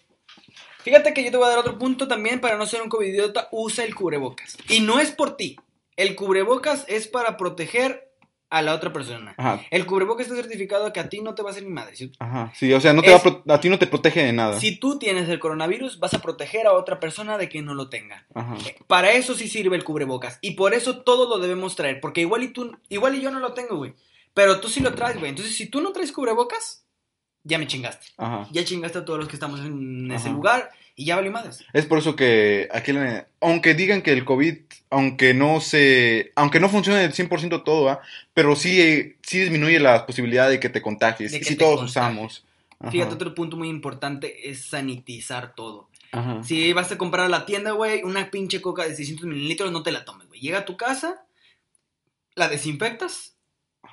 [0.88, 3.48] Fíjate que yo te voy a dar otro punto también para no ser un covidiota.
[3.52, 4.56] Usa el cubrebocas.
[4.70, 5.56] Y no es por ti.
[5.96, 8.10] El cubrebocas es para proteger
[8.48, 9.34] a la otra persona.
[9.36, 11.94] Ajá, El cubrebocas está certificado que a ti no te va a hacer ni madre.
[11.94, 12.50] Si, ajá.
[12.56, 14.58] Sí, o sea, no te Es- va a, ti no te protege de nada.
[14.58, 17.90] si tú tienes el coronavirus, vas a proteger a otra persona de que no lo
[17.90, 18.26] tenga.
[18.34, 18.56] Ajá.
[18.86, 20.38] Para eso sí sirve el cubrebocas.
[20.40, 22.00] Y por eso todos lo debemos traer.
[22.00, 23.92] Porque igual y tú, igual y yo no lo tengo, güey.
[24.32, 25.28] Pero tú sí lo traes, güey.
[25.28, 26.86] Entonces, si tú no traes cubrebocas,
[27.44, 28.06] ya me chingaste.
[28.16, 28.48] Ajá.
[28.52, 31.64] Ya chingaste a todos los que estamos en ese lugar y ya valió madres.
[31.72, 34.56] Es por eso que aquí, le- aunque digan que el COVID,
[34.90, 38.00] aunque no se, aunque no funcione del 100% todo, ¿ah?
[38.34, 41.32] pero sí, eh, sí disminuye la posibilidad de que te contagies.
[41.32, 41.90] Que si todos contagies.
[41.90, 42.44] usamos.
[42.80, 42.90] Ajá.
[42.90, 45.88] Fíjate, otro punto muy importante es sanitizar todo.
[46.12, 46.42] Ajá.
[46.42, 49.82] Si vas a comprar a la tienda, güey, una pinche coca de 600 mililitros, no
[49.82, 50.40] te la tomes, güey.
[50.40, 51.24] Llega a tu casa,
[52.34, 53.34] la desinfectas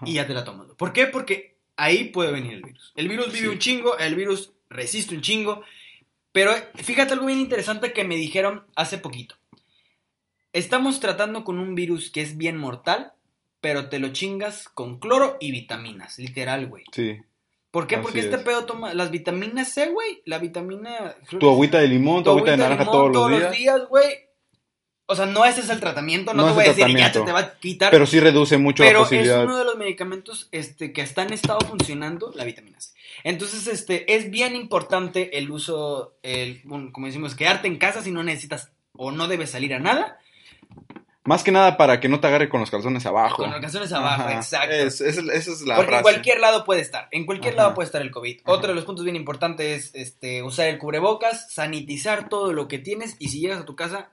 [0.05, 0.67] y ya te la tomas.
[0.77, 1.07] ¿Por qué?
[1.07, 2.91] Porque ahí puede venir el virus.
[2.95, 3.47] El virus vive Sí.
[3.47, 5.63] un chingo, el virus resiste un chingo.
[6.31, 9.35] Pero fíjate algo bien interesante que me dijeron hace poquito.
[10.53, 13.13] Estamos tratando con un virus que es bien mortal,
[13.61, 16.83] pero te lo chingas con cloro y vitaminas, literal, güey.
[16.91, 17.17] Sí.
[17.71, 17.95] ¿Por qué?
[17.95, 18.41] Así Porque este es.
[18.43, 20.21] pedo toma las vitaminas C, güey.
[20.25, 21.15] La vitamina.
[21.39, 23.81] Tu agüita de limón, tu, agüita de naranja limón todos, los días.
[23.89, 24.05] güey.
[25.07, 26.33] O sea, no ese es el tratamiento.
[26.33, 27.91] No, No te es voy a decir ya te, te va a quitar.
[27.91, 29.43] Pero sí reduce mucho la Pero es posibilidad.
[29.43, 32.89] uno de los medicamentos este, que están estado funcionando, la vitamina C.
[33.23, 38.11] Entonces, este, es bien importante el uso, el, bueno, como decimos, quedarte en casa si
[38.11, 40.17] no necesitas o no debes salir a nada.
[41.23, 43.37] Más que nada para que no te agarre con los calzones abajo.
[43.37, 44.35] Con los calzones abajo, Ajá.
[44.35, 44.75] exacto.
[44.75, 47.07] Es- es- esa es la Porque en cualquier lado puede estar.
[47.11, 47.63] En cualquier Ajá.
[47.63, 48.41] lado puede estar el COVID.
[48.43, 48.51] Ajá.
[48.51, 52.77] Otro de los puntos bien importantes es este, usar el cubrebocas, sanitizar todo lo que
[52.77, 54.11] tienes y si llegas a tu casa,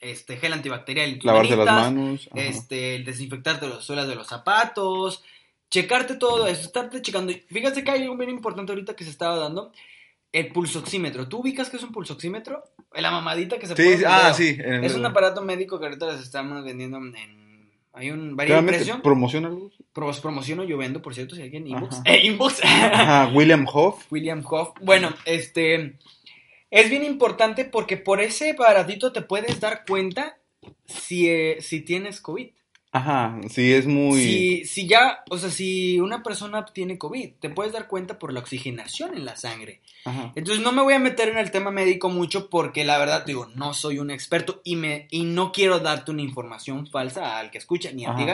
[0.00, 2.28] este, gel antibacterial Lavarse las manos.
[2.32, 2.42] ajá.
[2.42, 5.22] este, el desinfectarte las suelas de los zapatos,
[5.70, 7.32] checarte todo eso, estarte checando.
[7.48, 9.72] Fíjate que hay algo bien importante ahorita que se estaba dando.
[10.32, 11.26] El pulsoxímetro.
[11.28, 12.62] ¿Tú ubicas que es un pulsoxímetro?
[12.94, 14.56] La mamadita que se Sí, pone ah, sí.
[14.58, 17.14] en el- Es un aparato médico que ahorita les estamos vendiendo en...
[17.92, 19.02] Hay un varía de ¿Realmente precio.
[19.02, 19.72] promociona algo?
[19.92, 21.96] Pros promociono, yo vendo, por cierto, si alguien inbox.
[21.96, 22.02] Ajá.
[22.06, 22.60] Eh, inbox.
[22.64, 24.04] Ajá, William Hoff.
[24.12, 24.70] William Hoff.
[24.80, 25.96] Bueno, este
[26.70, 30.38] es bien importante porque por ese aparatito te puedes dar cuenta
[30.86, 32.50] si, eh, si tienes COVID.
[32.92, 34.20] Ajá, sí, es muy...
[34.20, 38.32] Si, si ya, o sea, si una persona tiene COVID, te puedes dar cuenta por
[38.32, 39.80] la oxigenación en la sangre.
[40.04, 40.32] Ajá.
[40.34, 43.48] Entonces no me voy a meter en el tema médico mucho porque la verdad digo,
[43.54, 47.58] no soy un experto y me y no quiero darte una información falsa al que
[47.58, 48.24] escucha ni a ti.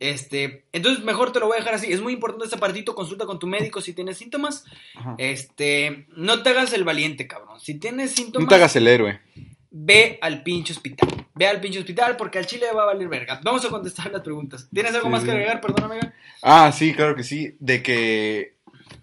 [0.00, 1.92] Este, entonces mejor te lo voy a dejar así.
[1.92, 4.64] Es muy importante ese apartito, consulta con tu médico si tienes síntomas.
[4.96, 5.14] Ajá.
[5.18, 7.60] Este, no te hagas el valiente, cabrón.
[7.60, 9.20] Si tienes síntomas, No te hagas el héroe.
[9.76, 11.08] Ve al pinche hospital.
[11.34, 13.40] Ve al pinche hospital porque al chile va a valer verga.
[13.42, 14.68] Vamos a contestar las preguntas.
[14.72, 15.60] ¿Tienes algo Sí, más que agregar?
[15.60, 15.98] Perdóname.
[16.42, 17.56] Ah, sí, claro que sí.
[17.58, 18.54] De que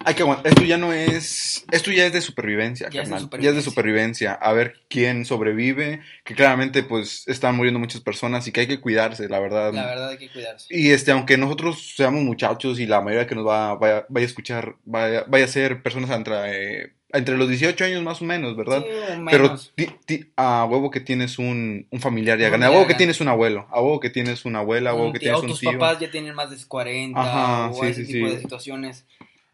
[0.06, 0.48] hay que aguantar.
[0.48, 1.66] Esto ya no es.
[1.72, 3.42] Esto ya es de supervivencia, Ya es de carnal.
[3.42, 4.32] Ya es de supervivencia.
[4.32, 4.34] supervivencia.
[4.34, 6.02] A ver quién sobrevive.
[6.24, 9.74] Que claramente, pues, están muriendo muchas personas y que hay que cuidarse, la verdad.
[9.74, 10.68] La verdad hay que cuidarse.
[10.70, 14.30] Y este, aunque nosotros seamos muchachos y la mayoría que nos va, vaya, vaya a
[14.30, 18.56] escuchar, vaya, vaya a ser personas entre, eh, entre los 18 años más o menos,
[18.56, 18.84] ¿verdad?
[18.84, 18.92] Sí,
[19.30, 19.72] Pero menos.
[19.76, 23.22] ti- ti- a huevo que tienes un, un familiar ya grande, a huevo que tienes
[23.22, 25.60] un abuelo, a huevo que tienes una abuela, a huevo que tienes o un tus
[25.60, 25.74] tío.
[25.74, 29.06] papás ya tienen más de 40 Ajá, o sí, ese sí, tipo de situaciones.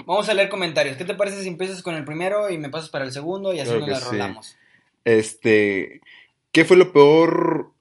[0.05, 0.95] Vamos a leer comentarios.
[0.97, 3.60] ¿Qué te parece si empiezas con el primero y me pasas para el segundo y
[3.60, 4.55] así Claro nos la rolamos?
[5.03, 6.01] Este,
[6.51, 7.74] ¿qué fue lo peor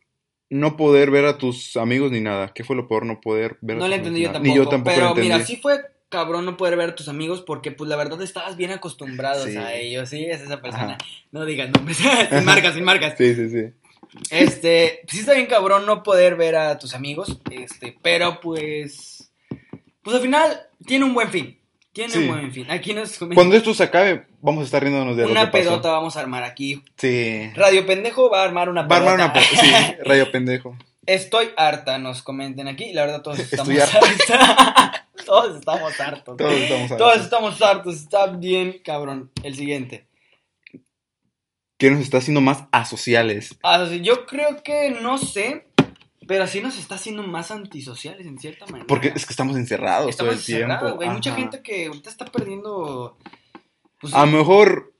[0.50, 2.52] no poder ver a tus amigos ni nada?
[2.54, 4.48] ¿Qué fue lo peor no poder ver a No tus le entendí yo tampoco.
[4.48, 5.28] Ni yo tampoco pero lo entendí.
[5.32, 5.80] mira, sí fue
[6.16, 9.56] cabrón no poder ver a tus amigos porque pues la verdad estabas bien acostumbrados Sí.
[9.56, 10.08] a ellos.
[10.08, 10.96] Sí, es esa persona.
[11.00, 11.10] Ajá.
[11.32, 11.98] No digas nombres.
[12.30, 13.14] sin marcas, sin marcas.
[13.18, 13.64] Sí, sí, sí.
[14.30, 19.30] Este, sí está bien cabrón no poder ver a tus amigos, este, pero pues,
[20.02, 21.58] pues al final tiene un buen fin,
[21.92, 22.18] tiene Sí.
[22.20, 22.66] un buen fin.
[22.70, 25.64] Aquí nos comenta Cuando esto se acabe, vamos a estar riéndonos de lo una pasó.
[25.64, 26.82] pedota vamos a armar aquí.
[26.96, 27.50] Sí.
[27.54, 29.12] Radio Pendejo va a armar una Va a pedota.
[29.12, 29.70] armar una pe- Sí,
[30.04, 30.76] rayo pendejo.
[31.06, 32.92] Estoy harta, nos comenten aquí.
[32.92, 34.10] La verdad todos estamos hartos.
[35.24, 36.36] todos estamos hartos.
[36.36, 37.24] Todos estamos Todos hartos.
[37.24, 39.30] estamos hartos, está bien cabrón.
[39.42, 40.06] El siguiente.
[41.78, 43.54] ¿Qué nos está haciendo más asociales?
[43.62, 45.66] Ah, yo creo que no sé,
[46.26, 48.86] pero sí nos está haciendo más antisociales en cierta manera.
[48.86, 50.64] Porque es que estamos encerrados Estamos todo el tiempo.
[50.72, 51.08] encerrados, güey.
[51.08, 53.18] Hay mucha gente que ahorita está perdiendo.
[54.00, 54.94] pues, A lo mejor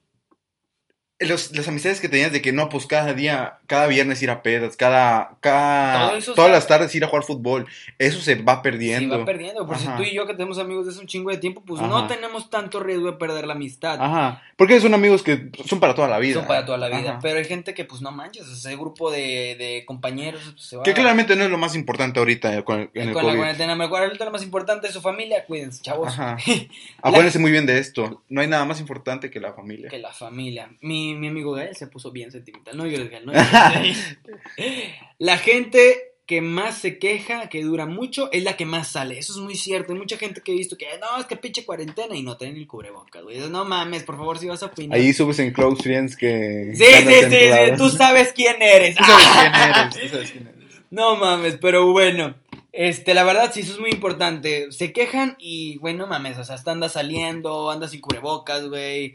[1.19, 4.43] los- las amistades que tenías de que no, pues cada día cada viernes ir a
[4.43, 7.67] pedas, cada, cada todas se- las tardes ir a jugar fútbol.
[7.99, 9.19] Eso se va perdiendo.
[9.19, 9.67] va perdiendo.
[9.67, 9.97] Por si Ajá.
[9.97, 11.89] tú y yo que tenemos amigos de hace un chingo de tiempo, pues Ajá.
[11.89, 13.99] no tenemos tanto riesgo de perder la amistad.
[14.01, 14.43] Ajá.
[14.57, 16.35] Porque son amigos que son para toda la vida.
[16.35, 17.11] Son para toda la vida.
[17.11, 17.19] Ajá.
[17.23, 20.83] Pero hay gente que, pues no manches, ese grupo de, de compañeros pues, se va.
[20.83, 23.37] Que claramente no es lo más importante ahorita con, en el con la COVID.
[23.39, 23.75] cuarentena.
[23.77, 25.45] Me acuerdo, ahorita lo más importante es su familia.
[25.45, 26.09] Cuídense, chavos.
[26.09, 26.37] Ajá.
[27.03, 28.23] Acuérdense muy bien de esto.
[28.29, 29.89] No hay nada más importante que la familia.
[29.89, 30.71] Que la familia.
[30.81, 32.77] Mi, mi amigo Gael se puso bien sentimental.
[32.77, 33.27] No llores, Gael.
[33.27, 33.49] No llores.
[35.19, 39.17] la gente que más se queja, que dura mucho, es la que más sale.
[39.17, 39.93] Eso es muy cierto.
[39.93, 42.57] Hay mucha gente que he visto que, no, es que pinche cuarentena y no tienen
[42.57, 43.39] el cubrebocas, güey.
[43.49, 44.99] No mames, por favor, si vas a opinar.
[44.99, 46.73] Ahí subes en Close Friends que...
[46.75, 48.97] Sí, sí, sí, sí, tú sabes quién eres.
[48.97, 49.91] Tú sabes quién eres.
[49.91, 50.83] Tú sabes quién eres.
[50.91, 52.35] No mames, pero bueno.
[52.73, 54.73] Este, la verdad, sí, eso es muy importante.
[54.73, 59.15] Se quejan y, güey, no mames, o sea, hasta andas saliendo, andas sin cubrebocas, güey.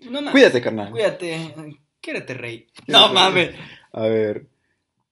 [0.00, 0.32] No mames.
[0.32, 0.90] Cuídate, carnal.
[0.90, 1.78] Cuídate.
[2.02, 2.66] Quiérete, rey.
[2.86, 3.54] No mames.
[3.92, 4.46] A ver.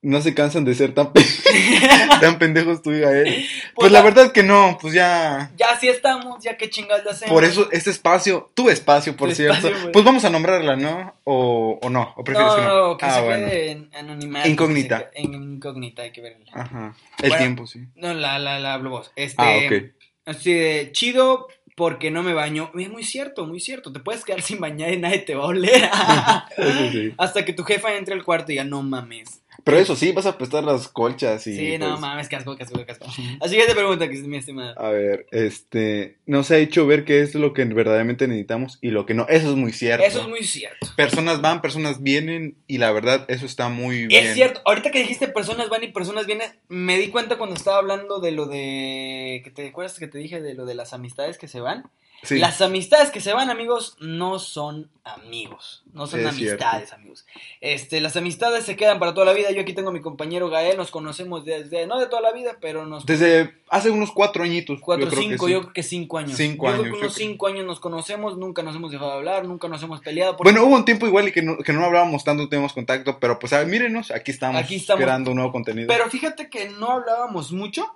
[0.02, 1.22] No se cansan de ser tan, pe-
[2.22, 3.24] tan pendejos tú y Gael.
[3.24, 5.50] Pues, Pues la la- verdad que no, pues ya.
[5.58, 7.34] Ya sí estamos, ya que chingados le hacemos.
[7.34, 9.68] Por eso, este espacio, tu espacio, por Tu cierto.
[9.68, 11.14] espacio, pues vamos a nombrarla, ¿no?
[11.24, 12.88] O, o no, o prefieres No, que no.
[12.88, 13.46] no, que ah, se bueno.
[13.46, 14.48] quede en anonimato.
[14.48, 15.10] Incógnita.
[15.12, 16.46] se En incógnita, hay que verla.
[16.54, 16.96] Ajá.
[17.22, 17.36] El Bueno.
[17.44, 17.80] tiempo, sí.
[17.96, 19.12] No, la, la, la hablo vos.
[19.16, 19.82] Este, Ah, ok.
[20.24, 21.48] Así de chido
[21.80, 22.70] porque no me baño.
[22.78, 23.90] Es muy cierto, muy cierto.
[23.90, 25.88] Te puedes quedar sin bañar y nadie te va a oler.
[27.16, 29.39] Hasta que tu jefa entre al cuarto y ya no mames.
[29.64, 31.56] Pero eso sí, vas a prestar las colchas y.
[31.56, 33.06] Sí, no pues, mames, casco, casco, casco.
[33.40, 34.72] Así que te pregunta, que es mi estimada.
[34.76, 39.06] A ver, este, nos ha hecho ver esto es lo que verdaderamente necesitamos y lo
[39.06, 39.26] que no.
[39.28, 40.04] Eso es muy cierto.
[40.04, 40.86] Eso es muy cierto.
[40.96, 44.26] Personas van, personas vienen y la verdad eso está muy bien.
[44.26, 47.78] Es cierto, ahorita que dijiste personas van y personas vienen, me di cuenta cuando estaba
[47.78, 49.40] hablando de lo de.
[49.44, 51.84] que ¿Te acuerdas que te dije de lo de las amistades que se van?
[52.22, 52.38] Sí.
[52.38, 55.82] Las amistades que se van, amigos, no son amigos.
[55.92, 57.26] No son Es amistades, amigos.
[57.60, 59.50] Este, las amistades se quedan para toda la vida.
[59.50, 62.58] Yo aquí tengo a mi compañero Gael, nos conocemos desde, no de toda la vida,
[62.60, 64.78] pero nos Desde hace unos cuatro añitos.
[64.80, 66.36] cuatro, yo creo que cinco, yo creo que cinco años.
[66.36, 67.26] Cinco yo años, creo que unos creo.
[67.28, 70.36] cinco años nos conocemos, nunca nos hemos dejado de hablar, nunca nos hemos peleado.
[70.36, 73.18] porque- Bueno, hubo un tiempo igual y que no, que no hablábamos tanto, teníamos contacto,
[73.18, 75.02] pero pues a ver, mírenos, aquí estamos, Aquí estamos.
[75.02, 75.88] creando un nuevo contenido.
[75.88, 77.86] Pero fíjate que no hablábamos mucho,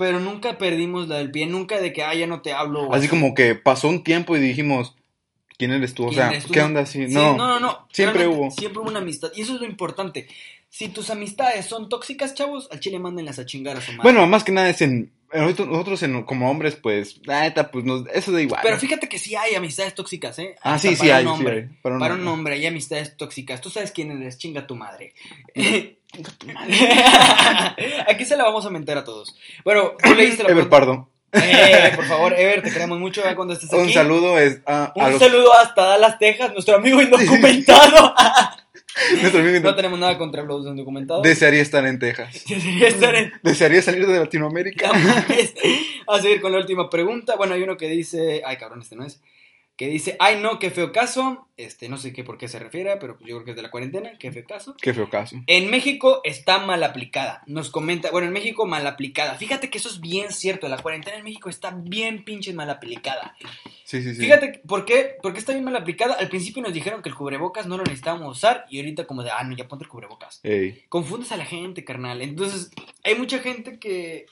[0.00, 2.90] pero nunca perdimos la del pie, nunca de que, ah, ya no te hablo.
[2.94, 4.96] Así como que pasó un tiempo y dijimos,
[5.58, 6.06] ¿quién eres tú?
[6.06, 6.50] O ¿Quién sea?
[6.50, 7.06] ¿qué onda así?
[7.06, 7.86] Sí, no, no, no, no.
[7.92, 8.50] siempre hubo.
[8.50, 9.30] Siempre hubo una amistad.
[9.36, 10.26] Y eso es lo importante.
[10.70, 14.04] Si tus amistades son tóxicas, chavos, al chile mándenlas a chingar a su madre.
[14.04, 15.12] Bueno, más que nada es en...
[15.32, 18.60] Nosotros, en- como hombres, pues, la neta, pues, nos, eso da igual.
[18.64, 20.56] Pero fíjate que sí hay amistades tóxicas, ¿eh?
[20.62, 21.56] Ah, sí, sí para hay, un sí hombre.
[21.56, 21.78] hay.
[21.82, 22.26] Para un Para hombre.
[22.28, 23.60] un hombre hay amistades tóxicas.
[23.60, 25.12] Tú sabes quién eres, chinga tu madre.
[28.08, 29.34] Aquí se la vamos a mentar a todos.
[29.64, 30.68] Bueno, tú leíste la Ever.
[30.68, 31.08] Pardo.
[31.32, 33.82] Eh, por favor, Ever, te queremos mucho cuando estés aquí.
[33.82, 35.20] Un saludo es a, a Un los...
[35.20, 38.14] saludo hasta Dallas, Texas, nuestro amigo indocumentado.
[39.20, 41.22] nuestro amigo no tenemos nada contra los indocumentados.
[41.22, 42.44] Desearía estar en Texas.
[42.48, 43.32] Desearía estar en...
[43.44, 44.90] Desearía salir de Latinoamérica.
[46.08, 47.36] A seguir con la última pregunta.
[47.36, 48.42] Bueno, hay uno que dice.
[48.44, 49.20] Ay, cabrón, este no es.
[49.80, 51.48] Que dice, ay no, qué feo caso.
[51.56, 53.70] Este, no sé qué por qué se refiere, pero yo creo que es de la
[53.70, 54.12] cuarentena.
[54.18, 54.76] Qué feo caso.
[54.78, 55.36] Qué feo caso.
[55.46, 57.42] En México está mal aplicada.
[57.46, 59.36] Nos comenta, bueno, en México mal aplicada.
[59.36, 60.68] Fíjate que eso es bien cierto.
[60.68, 63.34] La cuarentena en México está bien pinche mal aplicada.
[63.84, 64.20] Sí, sí, sí.
[64.20, 65.16] Fíjate, ¿por qué?
[65.22, 66.12] ¿por qué está bien mal aplicada?
[66.12, 69.30] Al principio nos dijeron que el cubrebocas no lo necesitábamos usar y ahorita como de,
[69.30, 70.40] ah, no, ya ponte el cubrebocas.
[70.42, 70.84] Ey.
[70.90, 72.20] Confundes a la gente, carnal.
[72.20, 72.70] Entonces,
[73.02, 74.26] hay mucha gente que,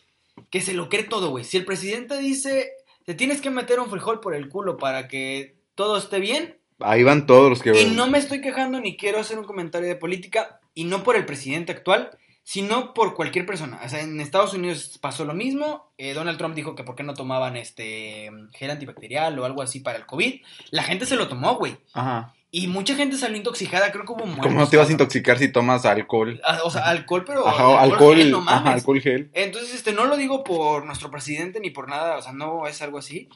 [0.50, 1.44] que se lo cree todo, güey.
[1.44, 2.70] Si el presidente dice,
[3.08, 7.02] te tienes que meter un frijol por el culo para que todo esté bien, Ahí
[7.04, 9.96] van todos los que y no me estoy quejando ni quiero hacer un comentario de
[9.96, 12.10] política, y no por el presidente actual,
[12.42, 13.80] sino por cualquier persona.
[13.82, 15.90] O sea, en Estados Unidos pasó lo mismo.
[15.96, 19.80] eh, Donald Trump dijo que por qué no tomaban este gel antibacterial o algo así
[19.80, 20.42] para el COVID.
[20.70, 21.78] La gente se lo tomó, güey.
[21.94, 22.34] Ajá.
[22.50, 24.46] Y mucha gente salió intoxicada, creo que hubo muertos.
[24.46, 26.40] ¿Cómo no te vas a intoxicar si tomas alcohol?
[26.44, 27.46] Ah, O sea, alcohol, pero.
[27.46, 28.60] Ajá, alcohol, gel, no mames.
[28.62, 29.30] ajá, alcohol gel.
[29.34, 32.80] Entonces, este, no lo digo por nuestro presidente ni por nada, o sea, no es
[32.80, 33.28] algo así.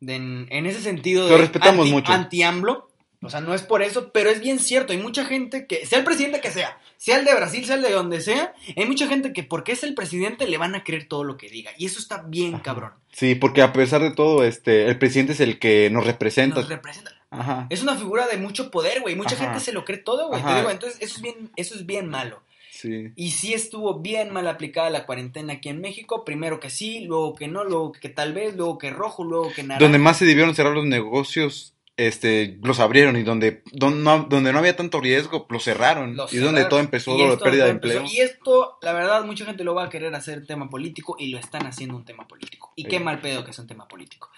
[0.00, 2.12] De- en, ese sentido Lo respetamos anti, mucho.
[2.12, 2.88] anti-AMLO,
[3.22, 5.98] o sea, no es por eso, pero es bien cierto, hay mucha gente que, sea
[5.98, 9.06] el presidente que sea, sea el de Brasil, sea el de donde sea, hay mucha
[9.06, 11.86] gente que porque es el presidente le van a creer todo lo que diga, y
[11.86, 12.62] eso está bien Ajá.
[12.64, 12.92] cabrón.
[13.12, 16.56] Sí, porque a pesar de todo, este, el presidente es el que nos representa.
[16.60, 17.12] Nos representa.
[17.32, 17.66] Ajá.
[17.70, 19.44] Es una figura de mucho poder, güey, mucha Ajá.
[19.46, 22.08] gente se lo cree todo, güey, te digo, entonces eso es bien, eso es bien
[22.08, 22.42] malo.
[22.70, 23.12] Sí.
[23.16, 26.24] Y sí estuvo bien mal aplicada la cuarentena aquí en México.
[26.24, 29.62] Primero que sí, luego que no, luego que tal vez, luego que rojo, luego que
[29.62, 29.84] naranja.
[29.84, 34.52] Donde más se debieron cerrar los negocios, este, los abrieron y donde, donde, no, donde
[34.52, 36.16] no había tanto riesgo, los cerraron.
[36.16, 38.12] Los y donde todo empezó Y la pérdida de empezó- empleo.
[38.12, 41.38] Y esto, la verdad, mucha gente lo va a querer hacer tema político y lo
[41.38, 42.72] están haciendo un tema político.
[42.74, 44.30] Y qué mal pedo que es un tema político.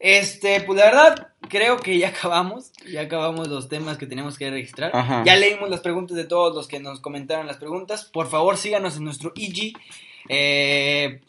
[0.00, 2.72] Este, pues la verdad, creo que ya acabamos.
[2.90, 4.90] Ya acabamos los temas que tenemos que registrar.
[4.94, 5.22] Ajá.
[5.26, 8.04] Ya leímos las preguntas de todos los que nos comentaron las preguntas.
[8.04, 9.74] Por favor, síganos en nuestro IG.
[10.28, 11.20] eh,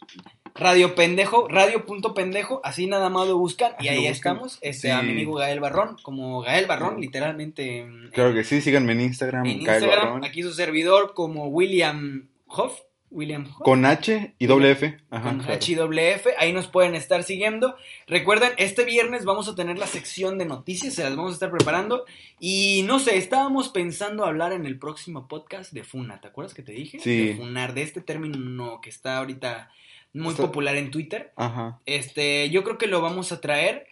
[0.55, 4.11] Radio Pendejo, radio.pendejo, así nada más lo buscan y ahí buscan.
[4.11, 4.57] estamos.
[4.61, 4.89] Este, Sí.
[4.89, 7.79] a mi amigo Gael Barrón, como Gael Barrón, literalmente.
[7.79, 12.27] en- Claro que sí, síganme en Instagram, en Instagram, Barrón, aquí su servidor como William
[12.47, 12.77] Hoff.
[13.11, 13.51] William.
[13.59, 14.97] Con H y doble F.
[15.09, 15.59] Ajá, con claro.
[15.59, 17.75] HWF, ahí nos pueden estar siguiendo.
[18.07, 21.51] Recuerden, este viernes vamos a tener la sección de noticias, se las vamos a estar
[21.51, 22.05] preparando.
[22.39, 26.61] Y no sé, estábamos pensando hablar en el próximo podcast de Funa, ¿te acuerdas que
[26.63, 26.99] te dije?
[26.99, 27.27] Sí.
[27.29, 29.71] De Funar, de este término que está ahorita
[30.13, 31.31] muy Está- popular en Twitter.
[31.35, 31.79] Ajá.
[31.85, 33.85] Este, yo creo que lo vamos a traer,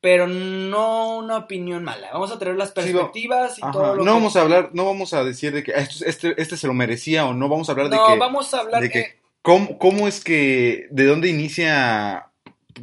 [0.00, 2.08] pero no una opinión mala.
[2.12, 3.72] Vamos a traer las Sí, perspectivas y Ajá.
[3.72, 6.40] todo lo No que- vamos a hablar, no vamos a decir de que ah, este,
[6.40, 8.82] este se lo merecía o no, vamos a hablar de No, que, vamos a hablar
[8.82, 12.30] de que eh, ¿cómo, cómo es que, de dónde inicia,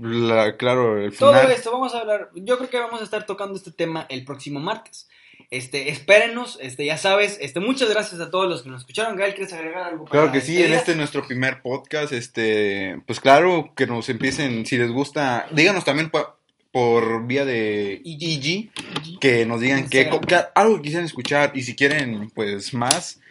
[0.02, 1.52] la, claro, el Todo final.
[1.52, 2.30] esto, vamos a hablar.
[2.36, 5.08] Yo creo que vamos a estar tocando este tema el próximo martes.
[5.52, 9.16] Este, espérenos, este, ya sabes, este, muchas gracias a todos los que nos escucharon.
[9.16, 10.06] Gael, ¿quieres agregar algo?
[10.06, 14.66] para Claro que sí, en este nuestro primer podcast, este, pues claro, que nos empiecen,
[14.66, 16.36] si les gusta, díganos también pa-
[16.76, 18.70] por vía de EG,
[19.22, 23.22] que nos digan que, que algo que quisieran escuchar y si quieren, pues más,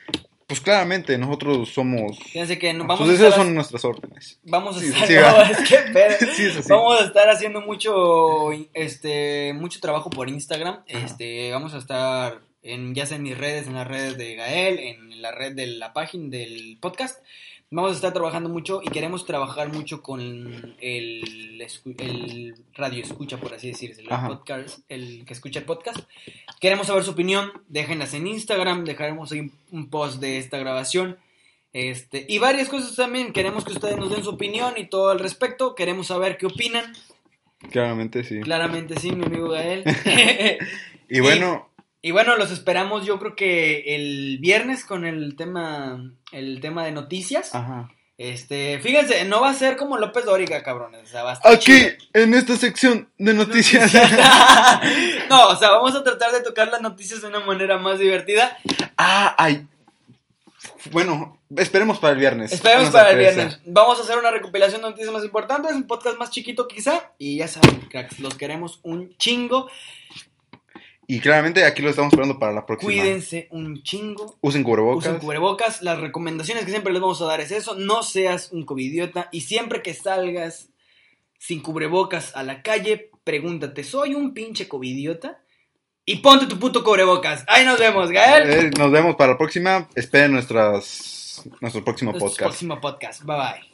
[0.46, 4.38] pues claramente nosotros somos, Fíjense que no- vamos deseos estar, son nuestras órdenes.
[4.44, 5.42] vamos a Sí, estar, sí, no, va.
[5.42, 6.70] es que, pero- Sí, es así.
[6.70, 10.76] vamos a estar haciendo mucho, este, mucho trabajo por Instagram.
[10.88, 11.04] Ajá.
[11.04, 14.78] Este, vamos a estar en, ya sea en mis redes, en las redes de Gael,
[14.78, 17.22] en la red de la página del podcast.
[17.74, 20.20] Vamos a estar trabajando mucho y queremos trabajar mucho con
[20.80, 24.28] el, el radio escucha, por así decirse, el, Ajá.
[24.28, 25.98] podcast, el que escucha el podcast.
[26.60, 31.18] Queremos saber su opinión, déjenlas en Instagram, dejaremos ahí un- un post de esta grabación.
[31.72, 35.18] Este, y varias cosas también, queremos que ustedes nos den su opinión y todo al
[35.18, 36.92] respecto, queremos saber qué opinan.
[37.72, 38.40] Claramente sí.
[38.40, 39.82] Claramente sí, mi amigo Gael.
[41.08, 41.68] Y bueno,
[42.04, 46.92] y bueno, los esperamos yo creo que el viernes con el tema el tema de
[46.92, 47.54] noticias.
[47.54, 47.90] ajá.
[48.18, 51.52] Este, fíjense, no va a ser como López Dóriga, cabrones, o sea, va a estar
[51.52, 51.90] Aquí, chido.
[52.12, 53.92] en esta sección de noticias.
[55.30, 58.56] no, o sea, vamos a tratar de tocar las noticias de una manera más divertida.
[58.98, 59.66] ah, ay.
[60.92, 62.52] Bueno, esperemos para el viernes.
[62.52, 63.60] Esperemos para el viernes.
[63.64, 67.12] Vamos a hacer una recopilación de noticias más importantes, un podcast más chiquito quizá.
[67.18, 69.70] Y ya saben, cracks, los queremos un chingo.
[71.06, 72.90] Y claramente aquí lo estamos esperando para la próxima.
[72.90, 74.36] Cuídense un chingo.
[74.40, 75.06] Usen cubrebocas.
[75.06, 75.82] Usen cubrebocas.
[75.82, 77.74] Las recomendaciones que siempre les vamos a dar es eso.
[77.74, 79.28] No seas un covidiota.
[79.32, 80.70] Y siempre que salgas
[81.38, 85.40] sin cubrebocas a la calle, pregúntate, ¿soy un pinche covidiota?
[86.06, 87.44] Y ponte tu puto cubrebocas.
[87.48, 88.50] Ahí nos vemos, Gael.
[88.50, 89.88] Eh, nos vemos para la próxima.
[89.94, 92.48] Esperen nuestras, nuestro próximo Nuestro podcast.
[92.48, 93.22] próximo podcast.
[93.24, 93.73] Bye bye.